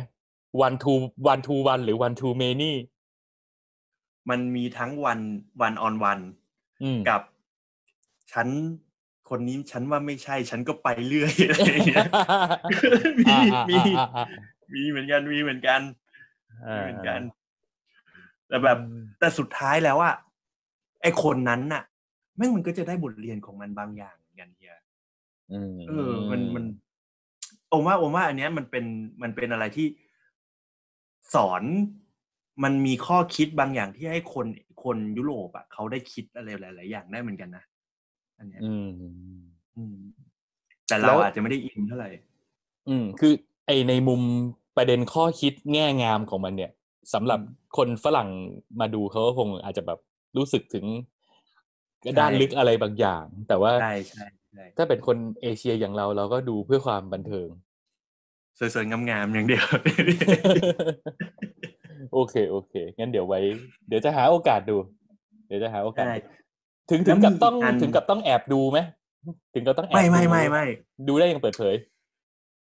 [0.66, 0.94] one to
[1.32, 2.72] one to one หรือ one to many
[4.30, 5.20] มันมีทั้งวัน
[5.62, 6.20] วันออนวัน
[6.84, 7.22] อืมกับ
[8.32, 8.48] ฉัน
[9.30, 12.08] คนนี้ฉันว่าไม่ใช่ ฉันก็ไปเรื่อยอะไรอย่างเงี้ย
[13.20, 14.26] มีอ่ามีอ่าอ่า
[14.74, 15.82] มีเหมือนกันมีเหมือนกัน
[16.66, 17.22] อ่ามีเหมือนกัน
[18.48, 18.80] แต่แบบ
[19.20, 20.16] แต่สุดท้ายแล้วอะ
[21.02, 21.84] ไอคนนั้นน่ะ
[22.38, 24.78] แม่งมันก็จะได้บทเรียนของมันบางอย่างเหมือนกันเฮีย
[25.52, 26.66] อืมเออ มันมัน
[27.70, 28.86] โอมว่าโอมว่า อันเนี้ยมันเป็น
[29.22, 29.88] มันเป็นอะไรที่
[31.34, 31.64] สอน
[32.64, 34.48] มันมีข้อคิดบางอย่างที่ให้คน
[34.84, 37.64] คนยุโรปอะเขาได้คิดอะไรหลาย ๆ อย่างได้เหมือนกันนะ
[38.38, 38.88] อันเนี้ยอืม
[39.78, 39.96] อืม
[40.88, 42.10] แต่แล้เราวอาจจะไม่ได้อินเท่าไหร่
[42.90, 43.34] อืม คือ
[43.66, 44.22] ไอในมุม
[44.78, 46.72] ประเด็นข้อคิดแง่งามของมันเนี่ย
[47.14, 48.30] สำหรับอืมคนฝรั่ง
[48.80, 50.00] มาดูเขาก็คงอาจจะแบบ
[50.38, 50.86] รู้สึกถึง
[52.04, 57.48] ใช่ด้านลึกอะไรบางอย่าง แต่ว่าใช่ใช่ใช่ถ้าเป็นคนเอเชียอย่างเราเราก็ดูเพื่อความบันเทิง
[58.60, 59.66] สวยๆงามๆอย่างเดียว
[62.14, 63.40] โอเค โอเค งั้นเดี๋ยวไว้
[63.88, 64.78] เดี๋ยวจะหาโอกาสดู
[65.48, 66.16] เดี๋ยวจะหาโอกาสใช่
[66.90, 68.80] ถึงแล้ถึวงมีกับต้องอีกอันถึงกับต้องแอบดูไหม
[69.54, 70.66] ถึงกับต้องแอบไม่ไม่ดูไม่ไม่
[71.08, 71.76] ดูได้อยังเปิดเผย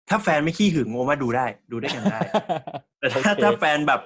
[0.08, 2.20] ถ้าแฟนไม่ขี้หึงโอมาดูได้ ดูได้กันได้
[2.98, 4.00] แต่ถ้าโอเคถ้าแฟนแบบ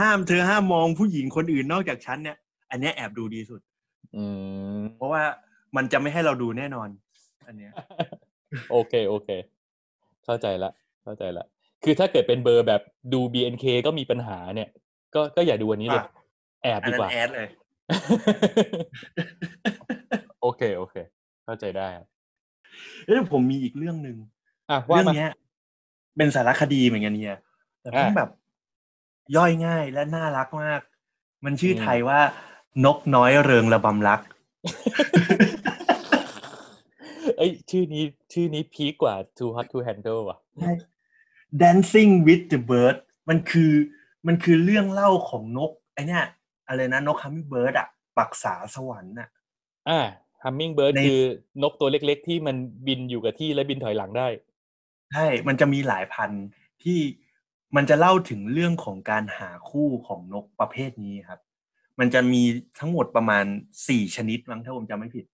[0.00, 2.36] ห้ามเธอห้ามมองผู้หญิงคนอื่นนอกจากฉันเนี่ย
[2.70, 3.60] อันเนี้ยแอบดูดีสุด
[4.16, 4.24] อื
[4.76, 5.22] มเพราะว่า
[5.76, 6.88] มันจะไม่ให้เราดูแน่นอน
[7.46, 7.72] อันเนี้ย
[8.70, 9.28] โอเคโอเค
[10.24, 10.70] เข้าใจละ
[11.04, 11.44] เข้าใจละ
[11.84, 12.80] คือถ้าเกิดเป็นเบอร์แบบ
[13.12, 14.68] ดู BNK ก็มีปัญหาเนี่ย
[15.14, 16.10] ก็ก็อย่าดูอันนี้เลยอะ
[16.62, 17.48] แอบอันดีนั้กว่านแอดเลย
[20.40, 20.96] โอเค โอเค
[21.44, 22.06] เข้าใจได้ครับ
[23.06, 24.16] เอ้ยผมมีอีกเรื่องหนึ่ง
[24.70, 25.32] อะว่าเรื่องมา เนี้ย
[26.16, 27.38] เป็นสารคดีเหมือนกันเฮีย
[27.80, 28.30] แต่มันอะแบบ
[29.36, 30.80] ย่อยง่ายและน่ารักมาก
[31.44, 32.20] มันชื่ออม ไทยว่า
[32.84, 34.20] นกน้อยเริงระบำรัก
[37.36, 40.38] เอ้ย ชื่อนี้ ชื่อนี้พีกกว่า Too Hot to Handle ว่ะ
[41.62, 42.96] Dancing with the Bird
[43.28, 43.72] มันคือ
[44.26, 46.24] มันคือเรื่องเล่าของนกไอเนี้ย
[46.68, 47.88] อะไรนะนกฮัมมิงเบิร์ดอะ
[48.18, 49.28] ปักษาสวรรค์อะ
[49.88, 50.00] อ่า
[50.44, 51.22] Hummingbird ในคือ
[51.62, 52.56] นกตัวเล็ก ๆ ที่มัน
[52.86, 54.28] บินอยู่กับที่และบินถอยหลังได้
[55.12, 56.44] ใช่มันจะมีหลายพันธุ์
[56.82, 56.98] ที่
[57.76, 61.40] มันจะเล่าถึงเรื่องของการหาคู่ของนกประเภทนี้ครับ
[62.00, 62.42] มันจะมี
[62.80, 63.44] ทั้งหมดประมาณ
[63.88, 65.24] สี่ชนิดมั้งถ้าผมจำไม่ผิด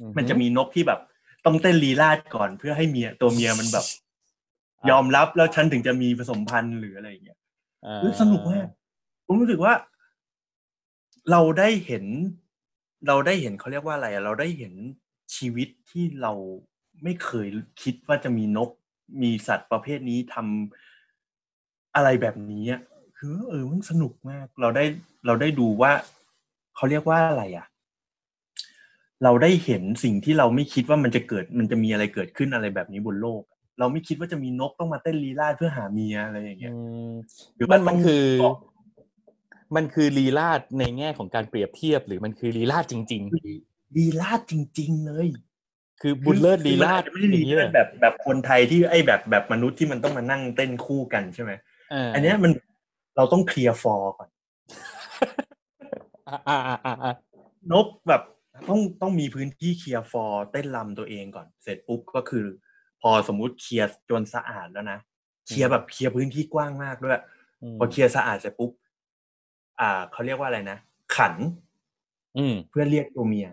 [0.00, 1.00] อือฮึมันจะมีนกที่แบบ
[1.44, 3.86] ต้องเต้นลีลาดก่อนเพื่อให้เมียตัวเมียมันแบบ
[4.90, 7.38] ยอมรับแล้วฉันถึงจะมีผสมพันธุ์หรืออะไรอย่างเงี้ย
[7.86, 8.66] อ่าเฮ้ยสนุกมาก
[9.26, 9.72] ผมรู้สึกว่า
[11.30, 12.04] เราได้เห็น
[13.06, 14.74] เราได้เห็นเขาเรียกว่าอะไรอะเราได้เห็น
[15.36, 16.32] ชีวิตที่เรา
[17.02, 17.48] ไม่เคย
[17.82, 18.70] คิดว่าจะมีนก
[19.22, 22.80] มีสัตว์ประเภทนี้ทำอะไรแบบนี้อะ
[23.18, 24.84] คือเออมันสนุกมาก เราได้
[25.26, 25.92] เราได้ดูว่า
[26.76, 27.66] เขาเรียกว่าอะไรอะ
[29.24, 33.42] เราได้เห็นสิ่งที่เราไม่คิดว่ามันจะเกิด มันจะมีอะไรเกิดขึ้นอะไรแบบนี้บนโลก
[33.78, 37.10] เราไม่คิดว่าจะมีนกต้องมาเต้นลีลาดเพื่อหาเมียอะไรอย่างเงี้ยอืม
[37.56, 38.54] หรือมัว่านมันคือต้อง
[39.76, 43.22] มันคือลีลาดในแง่ของการเปรียบเทียบ หรือมันคือลีลาดจริง
[43.98, 45.28] ดีลาดจริง ๆ เลย
[46.00, 51.52] คือบุญเลิศลีลาดคือมันอจจะไม่ได้ดีเลิศแบบแบบคนไทยที่ไอ้แบบแบบมนุษย์ที่มันต้องมานั่งเต้นคู่กันใช่ไหม
[51.92, 52.52] อัอันเนี้ยมัน
[53.16, 54.28] เราต้องเคลียร์ฟอร์ก่อน
[56.28, 57.14] อ่าอ่าอ่าอ่า
[57.72, 58.22] นกแบบ
[58.68, 62.46] ต้องต้องมีพื้นที่เคลียร์ฟอร์เต้นรำตัวเองก่อน เสร็จปุ๊บก็คือ
[63.02, 64.98] พอสมมุติเคลียร์จนสะอาดแล้วนะ
[65.46, 67.20] เคลียร์แบบเคลียร์พื้นที่กว้างมากด้วย
[67.74, 68.70] มพอเคลียร์สะอาดเสร็จปุ๊บ
[69.80, 70.78] อ่าเขาเรียกว่าอะไรนะ
[71.16, 71.34] ขัน
[72.38, 73.48] อืเพื่อเรียกตัวเมีย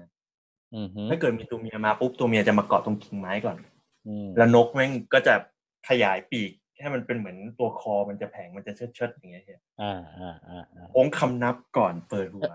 [1.10, 3.58] ถ้าเกิดมีตัวเมียมาปุ๊บตัวเมียจะมาเกาะตรงกิ่งไม้ก่อน
[4.38, 5.34] แล้วนกแม่งก็จะ
[5.90, 6.52] ขยายปีก
[6.82, 10.64] ให้มันเป็นเหมือนตัวคอมันจะแผงมันจะเชิดเชิดอย่างเงี้ยเฮียอ่าอ่าอ่า
[10.96, 12.52] องคำนับก่อนเปิดหัว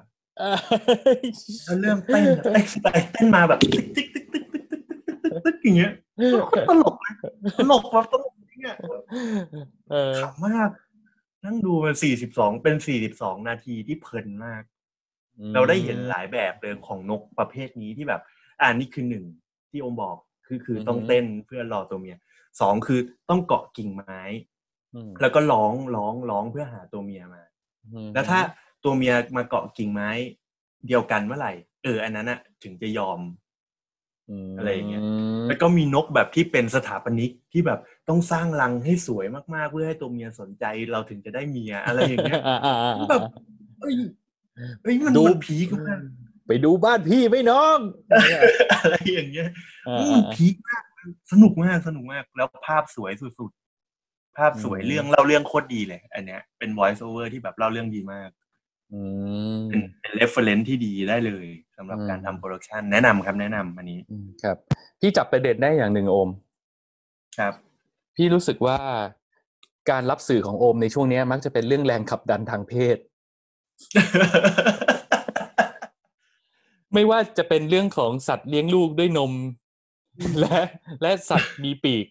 [1.64, 2.64] แล้วเริ่มเต้นเต้น
[3.12, 4.82] เต้นมาแบบติ๊กติ๊กติ๊กติ๊กติ๊กติ๊ก
[5.44, 5.92] ติ๊กอย่างเงี้ย
[6.68, 7.14] ตลกเลย
[7.60, 8.76] ตลกแบบตลกจริงอะ
[10.22, 10.68] ขำมาก
[11.44, 14.62] นั่งดูมันสี่สิบสองเป็นสี่สิบสองนาทีที่เพลินมาก
[15.54, 18.22] เราได้เห็นหลายแบบเลยของนกประเภทนี้ที่แบบ
[18.60, 19.24] อ่านี่คือหนึ่ง
[19.70, 20.16] ที่อมบอก
[20.46, 22.16] คือคือต้องเต้นเพื่อรอตัวเมีย
[22.60, 24.20] สองคือต้องเกาะกิ่งไม้
[24.94, 27.42] อืมแล้วก็ร้องร้องร้องเพื่อหาตัวเมียมา
[27.92, 28.40] อืมแล้วถ้า
[28.84, 30.10] ตัวเมียมาเกาะกิ่งไม้
[30.86, 31.52] เดียวกันเมื่อไหร่
[31.84, 33.20] เอออันนั้นอะถึงจะยอมม
[34.58, 35.02] อะไรอย่างเงี้ย
[35.48, 43.22] แล้วก็มีนกแบบที่เป็นสถาปนิกที่แบบต้องสร้างรังให้สวยมากๆ เพื่อให้ตัวเมียสนใจเราถึงจะได้เมียอะไรอย่างเงี้ยอ่าอ่าอ่าแบบ
[43.80, 43.94] เอ้ย
[44.82, 45.98] เอ้ยมันดูมันพีคมาก
[46.46, 47.78] ไปดูบ้านพี่ไหมน้อง
[48.82, 49.48] อะไรอย่างเงี้ย
[49.88, 50.82] อ่าอืมอ่าพีคมาก
[51.32, 58.43] สนุกมากสนุกมากแล้วภาพสวยสุดๆภาพสวยอืมเรื่องเล่าเรื่องโคตรดีเลย อันเนี้ยเป็น voice over ที่แบบเล่าเรื่องดีมากอืม
[59.68, 64.56] เป็นเป็น reference ที่ดีได้เลยสำหรับอืมการทำโปรดักชันแนะนำครับแนะนำอันนี้อืมครับ
[65.00, 66.28] พี่จับประเด็นได้อย่างหนึ่งโอม
[67.38, 67.54] ครับ
[68.16, 68.78] พี่รู้สึกว่า
[69.90, 72.98] การรับสื่อของโอมในช่วงเนี้ยมักจะเป็นเรื่องแรงขับดันทางเพศ
[76.94, 79.32] ไม่ว่าจะเป็นเรื่องของสัตว์เลี้ยงลูกด้วยนม
[80.40, 80.58] และ
[81.02, 82.06] และสัตว์มีปีก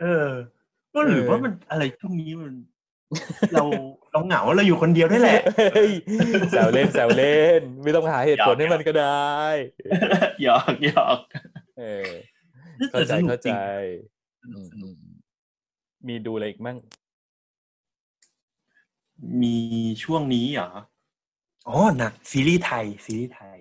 [0.00, 0.28] เออ
[0.94, 2.52] ก็หรือว่ามันอะไรช่วงนี้มัน
[3.54, 3.64] เรา
[4.12, 5.40] เราเหงาเราอยู่คนเดียวได้แหละ
[5.74, 5.92] เฮ้ย
[6.50, 9.36] แซวเล่นแซวเล่น ไม่ต้องหาเหตุผลหยอกให้มันก็ได้
[10.42, 11.18] หยอกหยอก
[11.78, 12.08] เออ
[12.90, 13.56] แต่เข้าใจสนุกเข้าจริใจง
[14.54, 14.96] อืมอืม
[16.06, 16.78] มีดูอะไรอีกมั่ง
[19.42, 19.56] มี
[20.02, 20.70] ช่วงนี้เหรอ
[21.68, 23.58] อ๋อหนักซีรีส์ไทย ซีรีส์ไทย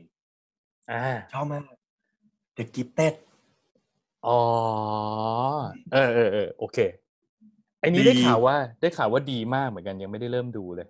[0.91, 1.63] อ่าชอบมาก
[2.57, 3.13] The Gifted
[4.27, 4.39] อ๋อ
[5.93, 6.77] เออเออเออโอเค
[7.79, 10.87] ไอ้นี้ดีได้ข่าวว่า ได้ข่าวว่าดีมากเหมือนกันยังไม่ได้เริ่มดูเลย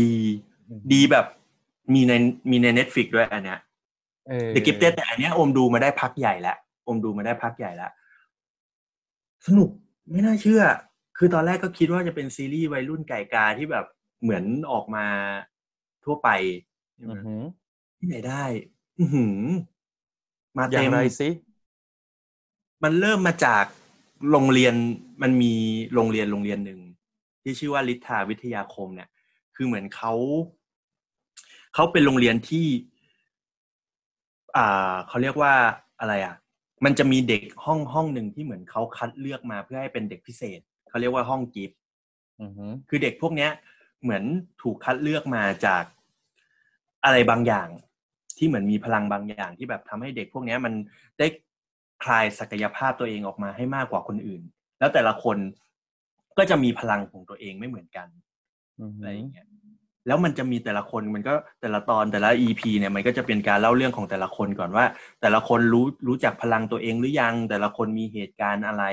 [0.00, 0.14] ดี
[0.92, 1.26] ดีแบบ
[1.94, 2.12] มีใน
[2.50, 3.60] มีใน Netflix ด้วยอันเนี้ย
[4.28, 6.56] เออ The Gifted แต่อันเนี้ยอมดูมาได้พักใหญ่แล้ว
[6.88, 7.90] อมดูมาได้พักใหญ่แล้ว
[9.46, 9.68] สนุก
[10.10, 10.62] ไม่น่าเชื่อ
[11.18, 13.86] คือตอนแรกก็คิดว่าจะเป็นซีรีส์วัยรุ่นไก่กาที่แบบ
[14.22, 15.06] เหมือนออกมา
[16.04, 16.28] ทั่วไป
[16.96, 17.42] ใช่ไหอืมอหือ
[17.98, 18.44] ที่ไหนได้
[19.00, 19.38] อือหือ
[20.58, 21.28] มาอย่าเต็งมไรสิ
[22.82, 23.64] มันเริ่มมาจาก
[24.30, 24.74] โรงเรียน
[25.22, 25.54] มันมี
[25.94, 26.80] โรงเรียนโรงเรียนหนึ่ง
[27.42, 29.08] ที่ชื่อว่าลิทธาวิทยาคมเนี่ย
[29.56, 30.14] คือเหมือนเขา
[31.74, 32.66] เขาเป็นโรงเรียนที่
[34.56, 35.54] อ่าเขาเรียกว่า
[36.00, 36.36] อะไรอะ
[36.84, 41.78] มันจะมีเด็กห้องห้องหนึ่งที่เหมือนเขาคัดเลือกมาเพื่อให้เป็นเด็กพิเศษเขาเรียกว่าห้องกิฟต์
[42.40, 43.50] อือหือคือเด็กพวกเนี้ย
[44.02, 44.24] เหมือน
[44.62, 45.84] ถูกคัดเลือกมาจาก
[47.04, 47.68] อะไรบางอย่าง
[48.38, 50.74] ที่เหมือนมีพลังบางอย่างที่แบบทำให้เด็กพวกเนี้ยมัน
[51.18, 51.26] ได้
[52.04, 54.42] คลายศักยภาพตัวเองออกมาให้มากกว่าคนอื่น
[54.78, 55.36] แล้วแต่ละคน
[56.38, 58.08] ก็จะมีพลังของตัวเองไม่เหมือนกัน
[58.80, 59.46] อือหือะไรออย่างเงี้ย
[60.06, 64.84] แล้วมันจะมีแต่ละคนมันก็แต่ละตอนแต่ละ EP เนี่ยมันก็จะเป็นการเล่าเรื่องของแต่ละคนก่อนว่า
[65.20, 68.84] แต่ละคนรู้รู้จักพลังตัวเองหรือยัง แต่ละคนมีเหตุการณ์อะไร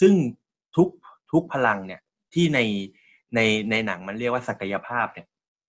[0.00, 0.12] ซึ่ง
[0.76, 0.88] ทุก
[1.32, 2.00] ทุกพลังเนี่ย
[2.34, 2.60] ที่ใน
[3.34, 5.26] ในในหนังมันเรียกว่าศักยภาพเนี่ย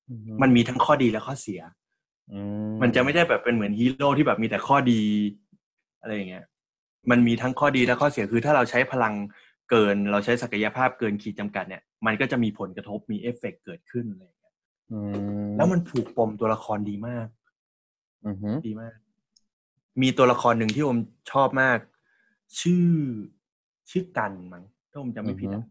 [0.10, 1.62] อือหือมันมีทั้งข้อดีและข้อเสีย
[2.32, 2.40] อื
[2.82, 5.02] มันจะไม่ได้แบบเป็นเหมือนฮีโร่ที่แบบมีแต่ข้อดี
[6.06, 6.46] อะไรอย่างเงี้ย
[7.12, 9.14] มันมีทั้งข้อดีและข้อเสียคือถ้าเราใช้พลัง
[9.70, 14.54] เกิน เราใช้ศักยภาพเกินขีดจำกัดเนี่ย มันก็จะมีผลกระทบมีเอฟเฟกต์เกิดขึ้นอะไรอย่างเลย
[14.92, 15.14] อืม
[15.58, 17.28] แล้วมันผูกปมตัวละครดีมาก
[18.26, 18.96] อือหือดีมาก
[20.02, 21.00] มีตัวละครหนึ่งที่ผม
[21.32, 21.80] ชอบมาก
[22.62, 22.90] ชื่อ
[23.90, 25.66] ชื่อกันมั้งถ้าผมจำไม่ผิดอะ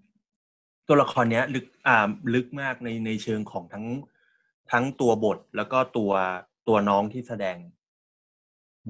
[0.89, 3.87] ตัวละครเนี้ย ลึกอ่าลึกมากในในเชิงของทั้ง
[4.72, 6.12] ทั้งตัวบทแล้วก็ตัว
[6.68, 7.57] ตัวน้องที่แสดง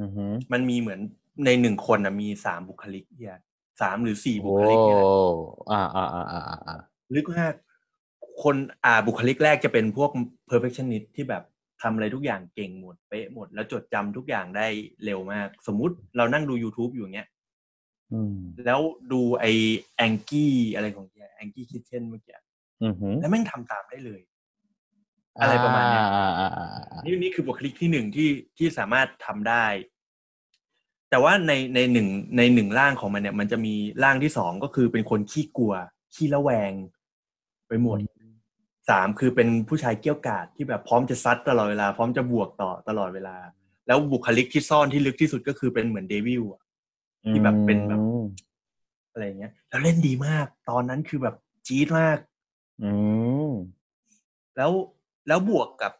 [0.00, 1.00] อือหือมันมีเหมือน
[1.44, 3.38] ในหนึ่งคนนะมีสามบุคลิกเนี่ย
[3.80, 5.08] สามหรือสี่บุโอ้คลิกเนี่ยแหละ
[5.70, 6.78] อ่าอ่าอ่าอ่าอ่าอ่า
[7.14, 7.54] ลึกมาก
[8.42, 10.10] คนอ่าบุคลิกแรกจะเป็นพวก
[10.50, 11.42] perfectionist ที่แบบ
[11.82, 14.66] ทำอะไรทุกอย่างเก่งหมดเป๊ะหมด แล้วจดจำทุกอย่างได้
[15.04, 17.28] เร็วมาก สมมุติเรานั่งดู YouTube อยู่เงี้ย
[18.12, 18.80] อืมแล้ว
[19.12, 19.44] ดูไอ
[19.96, 22.36] แองกี้อะไรของแกแองกี้คิทเช่นเมื่อกี้
[22.82, 24.20] อือหือแล้วแม่งทำตามได้เลย
[25.40, 29.64] อะไรประมาณเนี้ยอ่าอ่าอ่าอ่านี่นี่คือบุคลิกที่หนึ่งที่ที่สามารถทำได้
[31.14, 32.08] แต่ว่าในในหนึ่ง
[32.38, 35.72] ในหนึ่งร่างของมันเนี่ย มันจะมีร่างที่สองก็คือเป็นคนขี้กลัว
[36.14, 36.72] ขี้ระแวง
[37.68, 37.98] ไปหมด
[38.90, 43.36] สามคือเป็นผู้ชายเกี้ยวกาดที่แบบพร้อมจะซัดตลอดเวลา พร้อมจะบวกต่อตลอดเวลา
[43.86, 46.62] แล้วบุคลิกที่ซ่อนที่ลึกที่สุดก็คือเป็นเหมือน devil อะ
[47.30, 48.24] ที่แบบเป็นแบบอืม
[49.12, 51.36] อะไรอย่างเงี้ย แล้วเล่นดีมาก ตอนนั้นคือแบบ
[51.66, 52.18] จี๊ดมาก
[52.82, 52.90] อื
[53.48, 53.50] ม
[54.56, 54.72] แล้ว
[55.28, 55.92] แล้วบวกกับ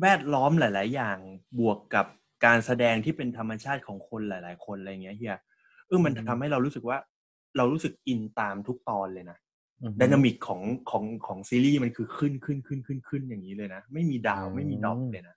[0.00, 1.18] แวดล้อมหลาย ๆ อย่าง
[1.60, 2.06] บวกกับ
[2.44, 5.38] การแสดงที่เป็นธรรมชาติของคนหลาย ๆ คนอะไรเงี้ยเฮีย
[5.86, 6.98] เออมันอืมทำให้เรารู้สึกว่า
[7.56, 9.38] เรารู้สึกอินตามทุกตอนเลยนะ
[9.82, 10.60] อืม dynamic ของ
[10.90, 15.36] ของของซีรีส์มันคือขึ้นขึ้นขึ้นขึ้นขึ้นอย่างนี้เลยนะ ไม่มี down อืมไม่มี drop เลยนะ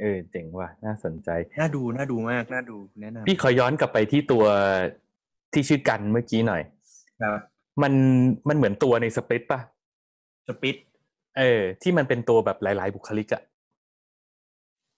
[0.00, 1.28] เออเจ๋งว่ะน่าสนใจ
[1.60, 4.44] น่าดูน่าดูมากน่าดูแนะนำพี่ขอย้อนกลับไปที่ตัว
[5.52, 6.62] ที่ชื่อกันเมื่อกี้หน่อย
[7.22, 7.38] ครับ
[7.82, 7.92] มัน
[8.48, 9.60] มันเหมือนตัวในสปริตป่ะ
[10.48, 10.76] สปิด
[11.38, 13.42] เออ ที่มันเป็นตัวแบบหลาย ๆ บุคลิกอะ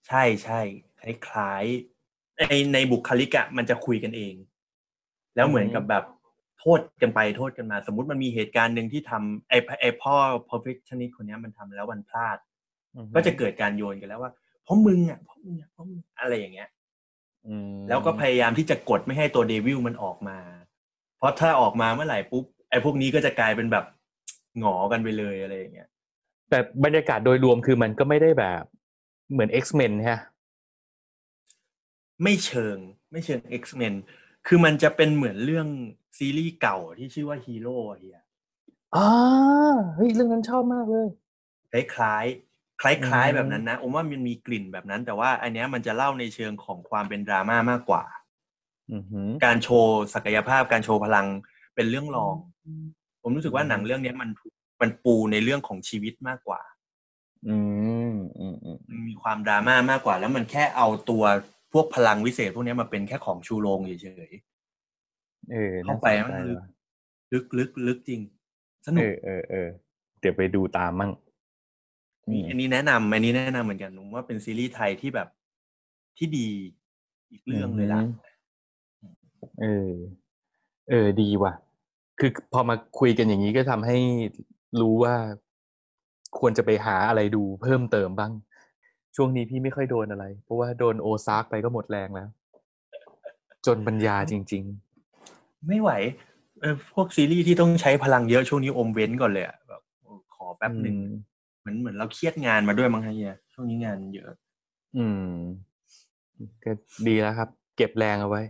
[0.08, 0.60] ใช่ใช่
[1.02, 2.42] คล้ายๆใน
[2.74, 4.34] ในบุคลิกอะมันจะคุยกันเอง
[5.36, 6.04] แล้วเหมือนกับแบบ
[6.60, 10.14] โทษกันไปโทษกันมา สมมติมันมีเหตุการณ์หนึ่งที่ทำไอ้ไอ้พ่อ
[10.50, 12.36] perfectionist คนเนี้ยมันทำแล้วมันพลาด
[12.94, 14.32] อืมก็จะเกิดการโยนกันแล้วว่า
[14.64, 16.68] เพราะมึงอะเพราะมึงอะเพราะมึงอะไรอย่างเงี้ย
[17.46, 20.38] อืมแล้วก็พยายามที่จะกดไม่ให้ตัวเดวิลมันออกมา
[21.18, 23.84] เพราะถ้าออกมาเมื่อไหร่ปุ๊บไอ้พวกนี้ก็จะกลายเป็นแบบ
[24.60, 25.88] หงอกันไปเลยอะไรอย่างเงี้ย
[26.50, 28.62] แต่บรรยากาศโดยรวมคือมันก็ไม่ได้แบบ
[29.32, 30.18] เหมือน X-Men ฮะ
[32.22, 32.78] ไม่เชิง
[33.12, 33.94] ไม่เชิง X-Men
[34.46, 35.68] คือมันจะเป็นเหมือนเรื่อง
[36.18, 38.20] ซีรีส์เก่าที่ชื่อว่าฮีโร่เฮีย
[38.96, 39.08] อ่า
[39.94, 41.08] เฮ้ยเรื่องนั้นชอบมากเลย
[41.72, 48.04] คล้ายๆคล้ายคล้ายอืมๆแบบนั้นนะผมว่ามันมีกลิ่นแบบนั้น แต่ว่าอันเนี้ยมันจะเล่าในเชิงของความเป็นดราม่ามากกว่า
[48.92, 51.26] อือหือการโชว์ศักยภาพการโชว์พลัง
[51.74, 52.34] เป็นเรื่องรอง
[53.22, 54.30] ผมรู้สึกว่าหนังเรื่องเนี้ยมัน
[54.80, 56.60] มันปูในเรื่องของชีวิตมากกว่า
[57.48, 57.56] อื
[58.12, 61.24] มอืมอืมมันมีความดราม่ามากกว่า แล้วมันแค่เอาตัว
[61.72, 64.32] พวกพลังวิเศษพวกเนี้ยมาเป็นแค่ของชูโรงเฉย
[65.52, 68.20] เออเข้าไปน่สนมันใจลึกว่ะๆลึกลึกลึกจริง
[68.86, 69.68] สนุเอกอเออเออ
[70.20, 71.12] เดี๋ยวไปดูตามมั่ง
[72.30, 75.28] นี่อันนี้แนะนำอันนี้แนะนำเหมือนกันผมว่าเป็นซีรีส์ไทยที่แบบ
[76.18, 76.48] ที่ดี
[77.30, 78.00] อีกเรื่องเลยล่ะ
[79.60, 79.90] เออ
[80.90, 81.52] เออ ดีว่ะ
[82.18, 83.98] คือพอมาคุยกันอย่างนี้ก็ทำให้
[84.80, 85.14] รู้ว่า
[86.38, 88.32] ควรจะไปหาอะไรดูเพิ่มเติมบ้าง
[89.16, 92.28] ช่วงนี้พี่ไม่ค่อยโดนอะไร เพราะว่าโดนโอซากไปก็หมดแรงแล้ว
[93.66, 94.64] จนปัญญาจริง
[95.68, 95.90] ไม่ไหว
[96.60, 101.12] เออพวกซีรีส์ที่ต้องใช้พลังเยอะช่วงนี้อมเว้นก่อนเลยอะแบบโอ้ขอๆแป๊บหนึ่งอืม
[101.60, 104.30] เหมือนเหมือนเราเครียดงานมาด้วยมั้งฮะเฮียช่วงนี้งานเยอะ
[104.96, 105.28] อืม
[106.64, 106.70] ก็
[107.08, 108.42] ดีแล้วครับ เก็บแรงเอาไว้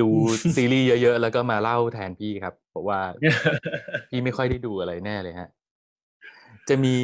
[0.00, 0.08] ดู
[0.56, 3.00] ซีรีส์เยอะๆแล้วก็มาเล่าแทนพี่ครับ เพราะว่า
[4.10, 5.48] พี่ไม่ค่อยได้ดูอะไรแน่เลยฮะ
[6.68, 6.96] จะมี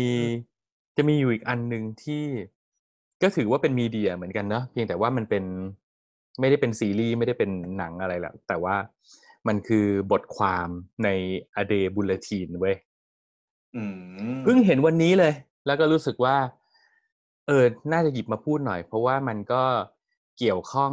[0.97, 2.25] จะมีอยู่อีกอันหนึ่งที่
[3.23, 5.45] ก็ถือว่าเป็นมีเดียเหมือนกันเนาะเพียงแต่ว่ามันเป็น
[6.41, 8.77] ไม่ได้เป็นซีรีส์ไม่ได้เป็นหนังอะไรหรอกแต่ว่า
[9.49, 10.69] มันคือบทความ
[11.05, 11.09] ใน
[11.61, 12.77] A Day Bulletin เว้ย
[13.77, 15.33] อืมเพิ่งเห็นวันนี้เลย
[15.67, 16.37] แล้วก็รู้สึกว่า
[17.47, 19.63] เออ น่าจะหยิบมาพูดหน่อย เพราะว่ามันก็
[20.39, 20.93] เกี่ยวข้อง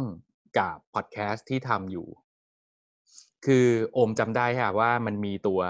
[0.58, 2.06] กับพอดแคสต์ที่ทำอยู่
[3.46, 5.60] คือโอมจำได้ค่ะว่ามันมีตัว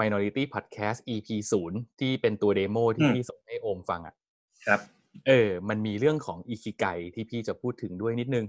[0.00, 1.28] Minority Podcast EP
[1.68, 4.14] 0ที่เป็นตัวเดโมที่พี่ส่งให้โอมฟังอะ
[4.66, 4.80] ครับ
[5.26, 6.84] เออ มันมีเรื่องของอิคิไก
[7.14, 8.46] ที่พี่จะพูดถึงด้วยนิดนึง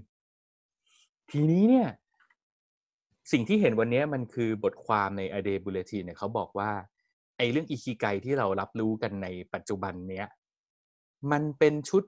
[1.32, 1.90] ทีนี้เนี่ย
[3.32, 6.72] สิ่งที่เห็นวันนี้มันคือบทความใน A Day Bulletin เนี่ยเขาบอกว่า
[7.38, 10.28] ไอ้เรื่องอิคิไกที่เรารับรู้กันในปัจจุบันเนี้ย
[11.32, 12.04] มันเป็นชุด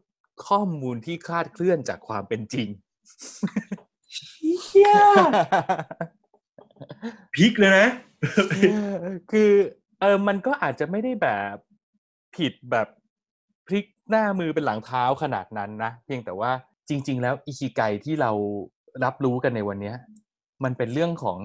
[0.48, 2.70] ข้อมูลที่คลาดเคลื่อนจากความเป็นจริง
[4.64, 4.92] เฮีย
[7.34, 7.90] พีคเลยนะ
[9.32, 9.52] คือ
[10.00, 11.56] เออมันก็อาจจะไม่ได้แบบ
[12.36, 12.88] ผิดแบบ
[13.68, 16.52] พลิก หน้ามือเป็นหลังเท้าขนาดนั้นนะเพียงแต่ว่า
[16.90, 18.32] จริง ๆ แล้วอิคิไกที่เรา
[19.04, 19.94] รับรู้กันในวันนี้
[20.64, 21.40] มันเป็นเรื่องของ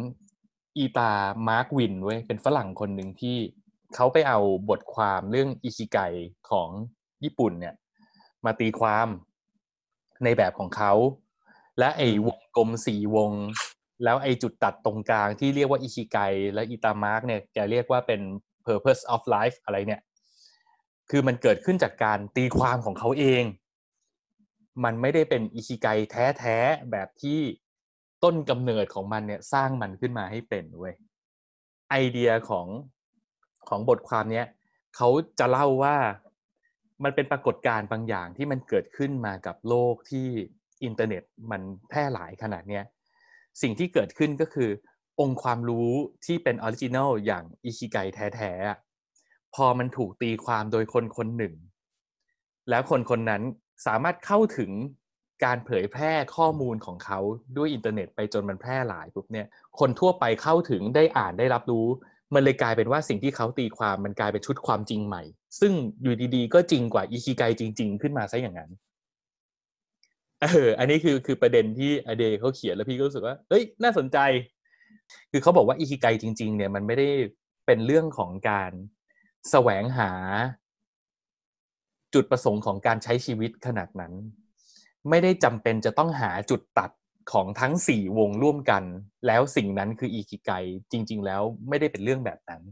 [0.76, 1.12] อีตา
[1.48, 3.36] มาร์กวินเว้ยเป็นฝรั่งคนหนึ่งที่
[3.94, 4.38] เขาไปเอา
[4.68, 5.98] บทความเรื่องอิคิไก
[6.50, 6.68] ของ
[7.24, 7.74] ญี่ปุ่นเนี่ย
[8.44, 9.08] มาตีความ
[10.24, 10.92] ในแบบของเขา
[11.78, 13.32] และไอ้วงกลมสี่วง
[14.04, 16.18] แล้วไอ้จุดตัดตรงกลางที่เรียกว่าอิคิไก
[16.54, 18.20] และอิตามาร์กเนี่ยแกเรียกว่าเป็น
[18.66, 20.02] purpose of life อะไรเนี่ย
[21.11, 23.44] คือมันเกิดขึ้นจากการตีความของเขาเอง
[24.84, 25.86] มันไม่ได้เป็นอิคิไก
[26.38, 27.40] แท้ๆแบบที่
[28.24, 30.94] ต้นกำเนิดของมันเนี่ยสร้างมันขึ้นมาให้เป็นเว้ย
[31.90, 32.66] ไอเดียของ
[33.68, 34.46] ของบทความเนี้ย
[34.96, 35.96] เขาจะเล่าว่า
[37.05, 40.28] มันเป็นปรากฏการณ์บางอย่างที่มันเกิดขึ้นมากับโลกที่
[40.84, 42.84] อินเทอร์เน็ตมันแพร่หลายขนาดเนี้ย
[43.62, 44.70] สิ่งที่เกิดขึ้นก็คือ
[45.20, 45.90] องค์ความรู้
[46.26, 48.82] ที่เป็น original อย่างอิคิไกแท้ๆ
[49.55, 51.55] พอมันถูกตีความโดยคนคนหนึ่ง
[52.70, 53.42] แล้วคนคนนั้น
[53.86, 54.70] สามารถเข้าถึง
[55.44, 57.18] การเผยแพร่ข้อมูลของเขา
[57.57, 59.46] ด้วยอินเทอร์เน็ตไปจนมันแพร่หลายปุ๊บเนี่ย
[59.78, 61.86] คนทั่วไปเข้าถึงได้อ่านได้รับรู้
[62.34, 65.22] มันเลยกลายเป็นว่าสิ่งที่เขาตีความมันกลายเป็นชุดความจริงใหม่
[65.61, 65.72] ซึ่ง
[66.03, 68.70] อยู่ดีๆ ก็จริงกว่าอิคิไกจริง ๆ ขึ้นมาซะอย่างนั้น
[70.42, 74.18] เอออันนี้คือคือประเด็นที่อเดเขาเขียนแล้วพี่ก็รู้สึกว่าเอ้ยน่าสนใจ
[75.30, 77.09] คือเขาบอกว่าอิคิไกจริง ๆ เนี่ยมันไม่ได้
[77.66, 78.72] เป็นเรื่องของการ
[79.51, 80.11] แสวงหา
[82.14, 84.12] จุดประสงค์ของการใช้ชีวิตขนาดนั้น
[85.09, 86.90] ไม่ได้จำเป็นจะต้องหาจุดตัด
[87.32, 88.82] ของทั้งสี่วงร่วมกัน
[89.26, 90.51] แล้วสิ่งนั้นคืออีกิไก
[90.93, 92.62] จริง ๆ แล้วไม่ได้เป็นเรื่องแบบนั้น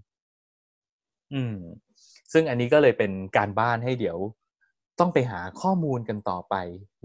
[1.35, 1.57] อืม
[2.33, 4.19] ซึ่งอันนี้ก็เลยเป็นการบ้านให้เดี๋ยว
[4.99, 6.55] ต้องไปหาข้อมูลกันต่อไป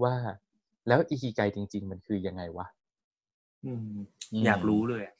[0.04, 0.16] ว่า
[0.88, 2.68] แล้วอีกิไกจริง ๆ มันคือยังไงวะ
[3.66, 3.88] อืม
[4.42, 5.16] มอยากรู้เลยอะ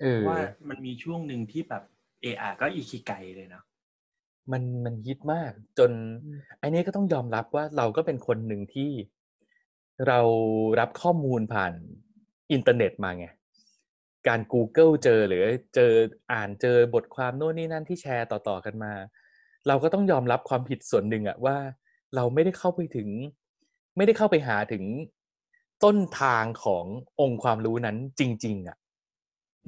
[0.00, 1.82] เออว่ามันมีช่วงหนึ่งที่แบบ
[2.22, 3.64] เออาก็อีคิไกเลยเนาะ
[4.52, 5.90] มัน มันฮิตมากจน
[6.24, 8.90] อืม อันนี้ก็ต้องยอมรับว่า เราก็เป็นคนหนึ่งที่
[10.08, 10.20] เรา
[10.80, 11.72] รับข้อมูลผ่าน
[12.52, 13.26] อินเทอร์เน็ตมาไง
[14.28, 15.92] การ Google เจอ หรือเจอ
[16.32, 18.92] อ่านเจอบทความโน่นนี่นั่นที่แชร์ต่อ ๆ กันมา
[19.68, 21.56] เราก็ต้องยอมรับความผิดส่วนหนึ่งอะว่า
[22.16, 23.08] เราไม่ได้เข้าไปถึง
[23.96, 24.84] ไม่ได้เข้าไปหาถึง
[25.84, 26.84] ต้นทางของ
[27.20, 28.76] องค์ความรู้นั้นจริง ๆ อะ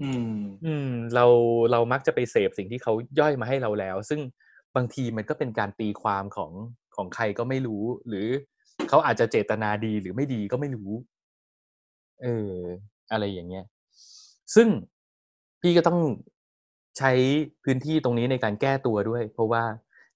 [0.02, 1.24] อืม อืม เรา
[1.72, 4.20] เรามักจะไปเสพสิ่งที่เขาย่อยมาให้เราแล้ว ซึ่ง
[4.76, 6.52] บางทีมันก็เป็นการตีความของ
[6.96, 8.26] ของใครก็ไม่รู้ หรือ
[8.88, 10.90] เขาอาจจะเจตนาดีหรือไม่ดีก็ไม่รู้
[12.22, 12.52] เออ
[13.12, 13.64] อะไรอย่างเงี้ย
[14.54, 14.68] ซึ่ง
[15.60, 16.00] พี่ก็ต้อง
[16.98, 17.12] ใช้
[17.64, 19.64] พื้นที่ตรงนี้ในการแก้ตัวด้วย เพราะว่า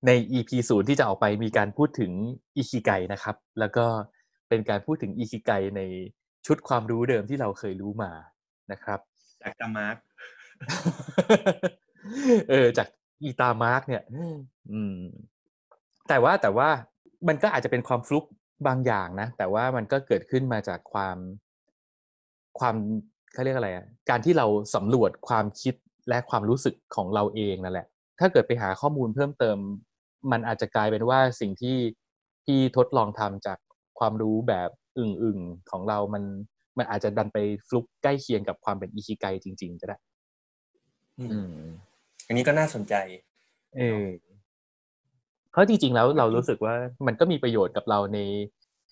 [0.07, 2.13] ใน EP ศูนย์ที่จะออกไปมีการพูดถึง
[2.57, 3.87] อิคิไกนะครับ แล้วก็
[4.49, 5.81] เป็นการพูดถึงอิคิไกใน
[6.47, 8.13] ชุดความรู้เดิมที่เราเคยรู้มา
[8.73, 9.01] นะครับ
[9.43, 9.97] จากกามาร์ก
[12.51, 12.89] เออจาก
[13.23, 14.03] อีตามาร์กเนี่ย
[14.71, 15.01] อืม
[16.09, 16.69] แต่ว่าแต่ว่า
[17.29, 18.25] มันก็อาจจะเป็นความฟลุก
[18.67, 21.17] บางอย่างนะ แต่ว่ามันก็เกิดขึ้นมาจากความ
[22.59, 22.77] ความ
[23.33, 25.75] เขาเรียกอะไรอะการที่เราสำรวจความคิด
[26.09, 27.87] และความรู้สึกของเราเองนั่นแหละ
[28.21, 29.57] ถ้าเกิดไปหาข้อมูลเพิ่มเติม
[30.33, 31.79] มันอาจจะกลายเป็นว่าสิ่งที่
[32.47, 33.59] ที่ทดลองทำจาก
[33.99, 36.25] ความรู้แบบอึ่งๆของเรามัน
[36.79, 39.97] มันอาจจะดันไปฟลุกใกล้เคียงกับความเป็นอิคิไกจริง ๆ ก็ได้
[41.19, 41.69] อืม
[42.29, 42.95] อืมอันนี้ก็น่าสนใจ
[43.75, 44.07] เออ
[45.51, 46.75] เพราะจริงๆแล้วเรารู้สึกว่า
[47.07, 48.19] มันก็มีประโยชน์กับเราใน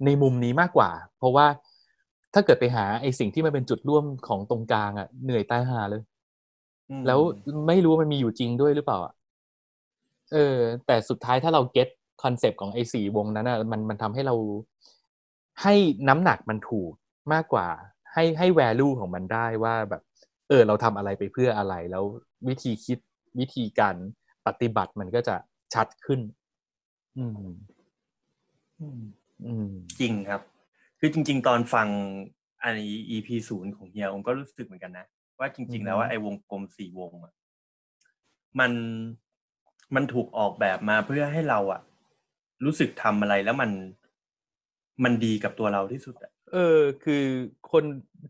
[0.05, 1.47] ในมุมนี้มากกว่า เพราะว่า
[2.34, 6.03] ถ้าเกิดไปหาไอ้สิ่งที่มันเป็นจุดร่วมของตรงกลางอะเหนื่อยตายหาเลย
[6.91, 7.20] อืมแล้ว
[7.66, 9.12] ไม่รู้ว่ามันมีอยู่จริงด้วยหรือเปล่าอะ
[10.32, 11.88] เออ แต่สุดท้ายถ้าเรา get
[12.22, 14.34] concept ของไอ้สี่วงนั้นอะมันมันทำให้เรา
[15.62, 15.74] ให้
[16.09, 16.93] น้ำหนักมันถูก
[17.32, 17.66] มากกว่า
[18.12, 20.03] ให้ให้ value ของมันได้ว่าแบบ
[20.49, 22.05] เออ เราทำอะไรไปเพื่ออะไร แล้ว
[22.49, 22.99] วิธีคิด
[23.39, 23.97] วิธีการ
[24.47, 25.37] ปฏิบัติมันก็จะ
[25.74, 26.20] ชัดขึ้น
[27.18, 27.30] อืม
[28.80, 29.03] อืม
[29.45, 29.70] อืม
[30.01, 30.41] จริงครับ
[31.01, 31.89] คือจริง ๆ ตอนฟัง
[32.62, 35.07] อันนี้ EP ศูนย์ของเฮียผมก็รู้สึกเหมือนกันนะ
[35.39, 37.32] ว่าจริง ๆ แล้วว่าอือฮึไอ้วงกลมสี่วงอะ
[38.61, 38.72] มัน
[39.95, 41.80] มันถูกออกแบบมาเพื่อให้เราอะ
[42.64, 43.70] รู้สึกทำอะไรแล้วมัน
[45.05, 47.24] มันดีกับตัวเราที่สุดอะ เออคือ
[47.72, 47.84] คน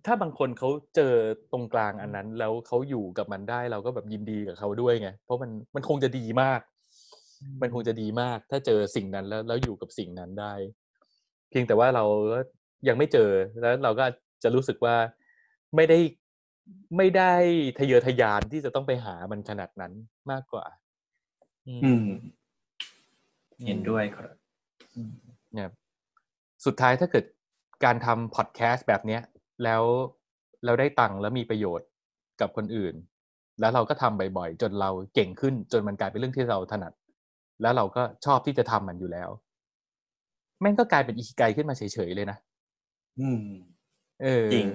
[0.07, 1.13] ถ้าบางคนเขาเจอ
[1.53, 6.61] ตรงกลางอันนั้น แล้วเขาอยู่กับมันได้เราก็แบบยินดีกับเขาด้วยไงเพราะมันมันคงจะดีมาก
[7.63, 10.53] มันคงจะดีมาก ถ้าเจอสิ่งนั้นแล้วแล้วอยู่กับสิ่งนั้นได้
[11.51, 12.41] เพียงแต่ว่าเราก็
[12.89, 14.05] ยังไม่เจอแล้วเราก็
[14.43, 14.97] จะรู้สึกว่า
[15.77, 15.99] ไม่ได้
[16.97, 17.33] ไม่ได้
[17.79, 19.93] ทะเยอทะยานที่จะต้องไปหามันขนาดนั้น
[20.31, 20.65] มากกว่า
[21.69, 22.07] อืม
[23.67, 24.31] เห็นด้วยครับ
[25.55, 25.71] เนี่ย
[26.67, 27.25] สุดท้ายถ้าเกิด
[27.85, 29.23] การทำพอดแคสต์แบบเนี้ย
[29.65, 29.83] แล้ว
[30.65, 31.89] เราได้ตังค์แล้วมีประโยชน์
[32.41, 32.95] กับคนอื่น
[33.61, 36.93] แล้วเราก็ทำบ่อยๆ จนเราเก่งขึ้นจนมันกลายเป็นเรื่องที่เราถนัด
[37.63, 39.31] แล้วเราก็ชอบที่จะทำมันอยู่แล้ว
[40.61, 42.39] แม่งก็กลายเป็นอิคิไกขึ้นมาเฉยๆเลยนะ
[43.19, 43.43] อืม
[44.23, 44.67] เออจริง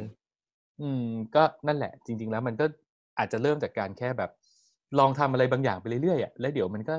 [0.82, 1.04] อืม
[1.36, 2.66] ก็นั่นแหละ จริง ๆ แล้วมันก็
[3.18, 4.32] อาจจะเริ่มจากการแค่แบบ
[5.00, 6.96] ลองทำอะไรบางอย่างไปเรื่อยๆอะแล้วเดี๋ยวมันก็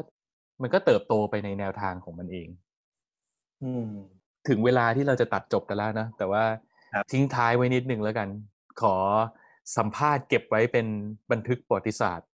[0.63, 2.49] มันก็เติบโตไปในแนวทางของมันเอง
[3.61, 3.89] อืม
[4.49, 6.45] ถึงเวลาที่เราจะตัดจบกันแล้วนะ แต่ว่า
[6.95, 8.29] ครับทิ้งท้ายไว้นิดหนึ่งแล้วกัน
[8.81, 8.97] ขอ
[9.77, 10.87] สัมภาษณ์เก็บไว้เป็น
[11.31, 12.29] บันทึกประวัติศาสตร์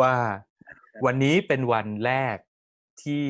[0.00, 0.14] ว่า
[1.06, 2.36] วันนี้เป็นวันแรก
[3.02, 3.24] ที่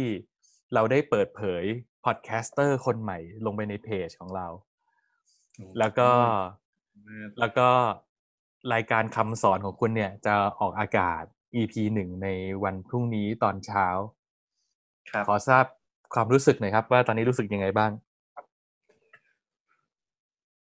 [0.74, 1.64] เราได้เปิดเผย
[2.04, 4.46] พอดแคสเตอร์คนใหม่ลงไปในเพจของเรา
[5.78, 6.10] แล้วก็
[7.40, 7.68] แล้วก็
[8.72, 11.22] รายการคำสอนของคุณเนี่ย จะออกอากาศ
[11.54, 12.28] EP หนึ่งใน
[12.64, 13.86] วันพรุ่งนี้ตอนเช้า
[15.10, 15.64] ครับขอทราบ
[16.14, 17.90] ความรู้สึกหน่อยครับ ว่าตอนนี้รู้สึกยังไงบ้าง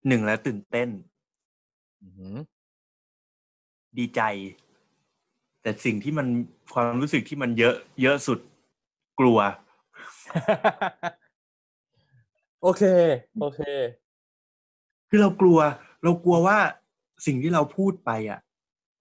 [0.08, 0.88] หนึ่งแล้วตื่นเต้น
[2.02, 2.36] อือหือ
[3.98, 4.20] ดีใจ
[5.62, 6.26] แต่สิ่งที่มัน
[6.74, 8.38] ความรู้สึกที่มันเยอะ เยอะสุด
[9.20, 9.38] กลัว
[12.62, 12.82] โอเค
[13.40, 13.60] โอเค
[15.08, 15.58] คือเรากลัว
[16.04, 16.58] เรากลัวว่า
[17.26, 18.40] สิ่งที่เราพูดไปอะ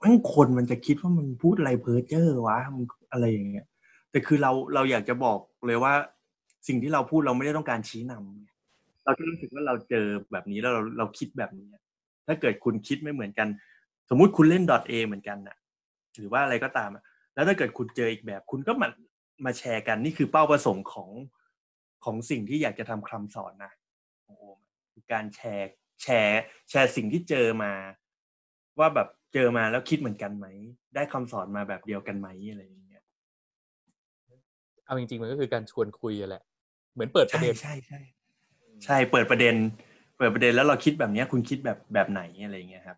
[0.02, 3.66] มันคนมันจะคิดว่ามันพูดอะไรเพ้อเจ้อวะมันอะไรอย่างเงี้ย
[4.12, 5.94] แต่คือเราเราอยากจะบอกเลยว่า
[6.68, 11.68] สิ่งที่เราพูดเราไม่ได้ต้องการชี้นำเราแค่รู้สึกว่าเราเจอแบบนี้แล้วเราเราคิดแบบนี้
[12.28, 13.48] ถ้าเกิดคุณคิดไม่เหมือนกัน
[14.10, 15.58] สมมุติคุณเล่น .a เหมือนกันน่ะ
[16.18, 16.90] หรือว่าอะไรก็ตาม
[17.34, 18.88] แล้วถ้าเกิดคุณเจออีกแบบ คุณก็มา
[19.46, 21.10] มาแชร์กันนี่คือเป้าประสงค์ของ
[22.06, 23.72] ของสิ่งที่อยากจะทำคำสอนนะ
[24.26, 24.36] โอ้
[24.92, 25.70] คือการแชร์
[26.02, 27.74] แชร์แชร์สิ่งที่เจอมา
[28.80, 30.48] ว่าแบบเจอมาแล้วคิดเหมือนกันไหม
[30.96, 33.04] ได้คำสอนมาแบบเดียวกันไหมอะไรอย่างเงี้ย
[34.86, 36.44] เอาจริงๆมันก็คือการชวนคุยอะแหละ
[36.94, 38.00] เหมือนเปิดประใช่เด็นใช่ใช่
[38.86, 39.56] ใช่เปิดประเด็น
[40.18, 42.98] เปิดประเด็นแล้วเราคิดแบบเนี้ยคุณคิดแบบแบบไหนอะไรอย่างเงี้ยครับ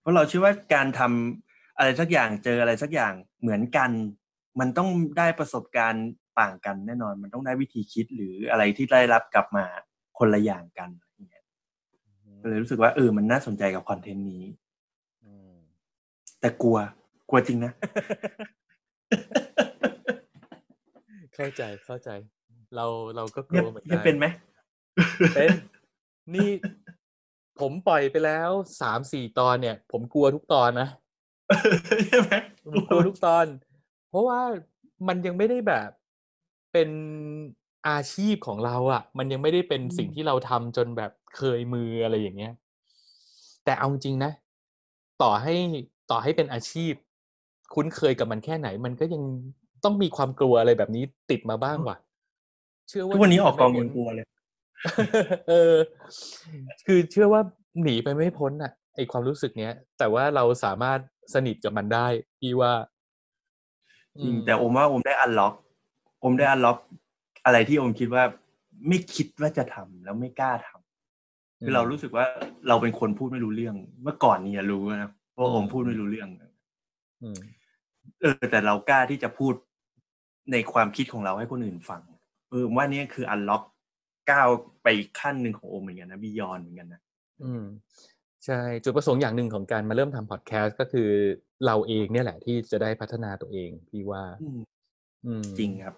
[0.00, 3.90] เพราะเราเชื่อว่าการทำอะไรสักอย่างเจออะไรสักอย่างเหมือนกัน
[4.60, 6.06] มันต้องได้ประสบการณ์
[6.40, 9.64] ต่างกันแน่นอน มันต้องได้วิธีคิดหรืออะไรที่ได้รับกลับมา
[10.18, 11.44] คนละอย่างกันอย่างเงี้ย
[12.40, 14.44] ก็เลยรู้สึกว่าเออมันน่าสนใจกับคอนเทนต์นี้
[15.24, 15.54] อืม
[16.40, 16.78] แต่กลัว
[17.28, 17.72] กลัวจริงนะ
[21.34, 22.10] เข้าใจเข้าใจ
[22.76, 24.26] เราเราก็กเนี่ลัยวเหมือนเนี่กัยเป็นไหม
[25.34, 25.50] เป็น
[26.34, 26.50] นี่
[27.60, 28.50] ผมปล่อยไปแล้ว
[28.80, 30.88] สามสี่ตอนเนี่ย ผมกลัวทุกตอนนะ
[32.08, 32.32] ใช่ไหม
[32.66, 33.46] ผมกลัวทุกตอน
[34.10, 34.40] เพราะว่า
[35.08, 35.90] มันยังไม่ได้แบบ
[36.72, 36.90] เป็น
[37.88, 42.52] อาชีพของเราอะ่ะ มันยังไม่ได้เป็นสิ่งที่เราทำจนแบบเคยมืออะไรอย่างเงี้ย
[43.64, 44.32] แต่เอาจริงนะ
[45.22, 45.54] ต่อให้
[46.10, 46.92] ต่อให้เป็นอาชีพ
[47.74, 49.22] คุ้นเคยกับมันแค่ไหน มันก็ยัง
[49.84, 51.96] ต้องมีความกลัวอะไรแบบนี้ติดมาบ้างว่ะ
[52.90, 54.26] เชื่อว่าทุกวันนี้หออกกองไปยัไม่งกลัวเลย
[55.48, 55.74] เออ
[56.86, 57.42] คือเชื่อว่า
[57.82, 60.98] หนีไปไม่พ้นอะไอความรู้สึกเนี้ย แต่ว่าเราสามารถ
[61.34, 62.06] สนิทกับมันได้
[62.40, 62.72] พี่ว่า
[64.22, 65.54] จริงแต่โอมว่าโอมได้อันล็อก
[66.20, 66.78] โอมได้อันล็อก
[67.44, 68.24] อะไรที่โอมคิดว่า
[68.88, 72.24] ไม่คิดว่าจะทำแล้วไม่กล้าทำคือเรารู้สึกว่า
[72.68, 76.28] เราเป็นคนพูดไม่รู้เรื่อง เมื่อก่อนนี่รู้นะว่าโอมพูดไม่รู้เรื่อง
[77.22, 77.40] อืม
[78.20, 79.54] เออ แต่เรากล้าที่จะพูด
[80.52, 82.00] ในความคิดของเราให้คนอื่นฟัง
[82.50, 83.62] เออผมว่านี่คืออันล็อก
[84.30, 84.48] ก้าว
[84.82, 87.00] ไปอีกขั้นหนึ่งของโอมเหมือนกันนะบียอนเหมือนกันนะ
[87.42, 87.64] อืม
[88.46, 91.08] ใช่ จุดประสงค์อย่างหนึ่งของการมาเริ่มทำพอดแคสต์ก็คือ
[91.66, 94.60] เราเองเนี่ยแหละที่จะได้พัฒนาตัวเองพี่ว่าอืม
[95.26, 95.94] อืมจริงครับ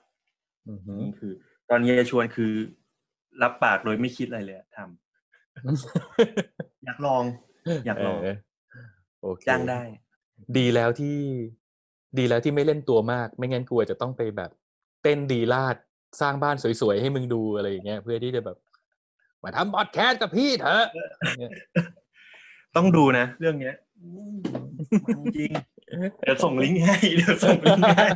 [0.69, 1.33] อือหือนี่คือ
[1.71, 2.53] ตอนนี้จะชวนคือ
[3.43, 7.25] รับปากโดยไม่คิดอะไรเลยอะทำอยากลอง
[7.87, 9.83] อยากลองเโอเคจ้างได้
[10.59, 11.19] ดีแล้วที่
[12.19, 14.51] ดีแล้วที่ไม่เล่นตัวมาก ไม่งั้นกลัวจะต้องไปแบบ
[15.03, 15.77] เต้นดีลาด
[16.21, 18.57] สร้างบ้านสวยๆให้มึงดูอะไรอย่างเงี้ยเพื่อที่จะแบบ
[19.43, 20.87] มาทำพอดแคสต์กับพี่เถอะ
[21.21, 21.53] อย่างเงี้ย
[22.77, 24.37] ต้องดูนะ เรื่องเนี้ยอืม
[25.05, 25.51] มันจริง
[26.21, 28.07] เดี๋ยวส่งลิงก์ให้เดี๋ยวส่งลิงก์ให้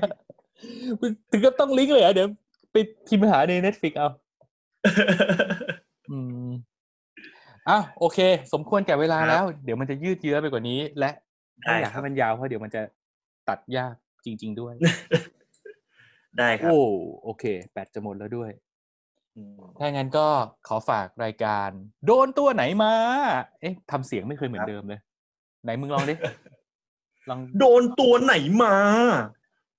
[1.30, 2.28] ถึงกับต้องลิงก์เลยเหรอะเดี๋ยว
[2.72, 2.76] ไป
[3.06, 4.08] พิมพ์หาใน Netflix เอา
[6.10, 6.18] อื
[6.48, 6.50] ม
[7.68, 8.18] อะโอเค
[8.52, 11.10] สมควรแก่เวลาครับแล้ว เดี๋ยวมันจะยืดเยื้อไปกว่านี้ และ
[11.58, 12.82] ไม่ได้อยากครัให้บมันยาวเพราะเดี๋ยวมันจะ
[13.48, 13.94] ตัดยาก
[14.24, 14.74] จริง ๆ ด้วย
[16.38, 16.80] ได้ครับ โอ้
[17.24, 18.50] โอเคแบตจะหมดแล้วด้วย
[19.36, 20.26] อืมถ้างั้นก็
[20.68, 21.70] ขอฝากรายการ
[22.06, 22.92] โดนตัวไหนมา
[23.60, 25.00] เอ๊ะทำเสียงไม่เคยเหมือนเดิมเลย
[25.64, 26.14] ไหนมึงลองดิ
[27.30, 28.76] ลอง โดนตัวไหนมา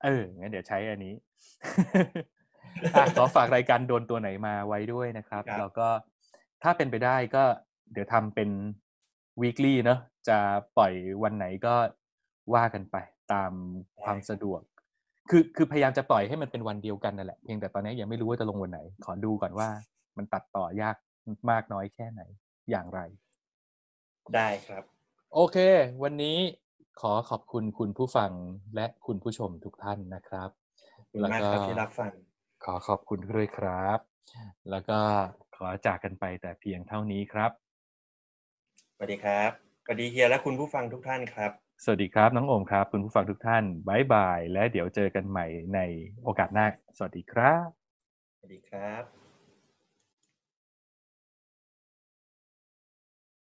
[0.03, 1.13] เออ งั้นเดี๋ยวใช้อันนี้
[2.95, 5.87] อะขอฝากรายการโดนตัวไหนมาไว้ด้วยนะครับครับ แล้วก็
[6.63, 7.43] ถ้าเป็นไปได้ก็
[7.93, 8.49] เดี๋ยวทำเป็น
[9.41, 10.37] weekly เนอะจะ
[10.77, 10.93] ปล่อย
[11.23, 11.75] วันไหนก็
[12.53, 12.95] ว่ากันไป
[13.33, 13.51] ตาม
[14.03, 14.61] ความสะดวก
[15.29, 19.69] คือคือพยายามจะปล่อยให้มันเป็นวันเดียวกันนั่นแหละเพียงแต่ตอนนี้ยังไม่รู้ว่าจะลงวันไหน ขอดูก่อนว่า
[20.17, 20.95] มันตัดต่อยาก
[21.49, 22.21] มากน้อยแค่ไหน
[22.69, 22.99] อย่างไร
[24.35, 24.83] ได้ครับ
[25.33, 25.57] โอเค
[26.03, 26.37] วันนี้
[27.01, 28.31] ขอขอบคุณคุณผู้ฟัง
[28.75, 30.49] และคุณผู้ชมทุกท่านนะครับ
[30.95, 32.11] ขอบคุณมากครับที่รับฟัง
[32.63, 33.99] ขอขอบคุณด้วยครับ
[34.69, 34.99] แล้วก็
[35.55, 37.51] ขอจากกันไปแต่เพียงเท่านี้ครับ
[38.95, 39.51] สวัสดีครับ
[39.83, 41.51] สวัสดีเฮียและคุณผู้ฟังทุกท่านครับ
[41.83, 45.79] สวัสดีครับ น้องโอมครับ คุณผู้ฟังทุกท่านบายบาย และเดี๋ยวเจอกันใหม่ใน
[46.23, 46.65] โอกาสหน้า
[46.97, 47.67] สวัสดีครับ
[48.37, 49.16] สวัสดีครับ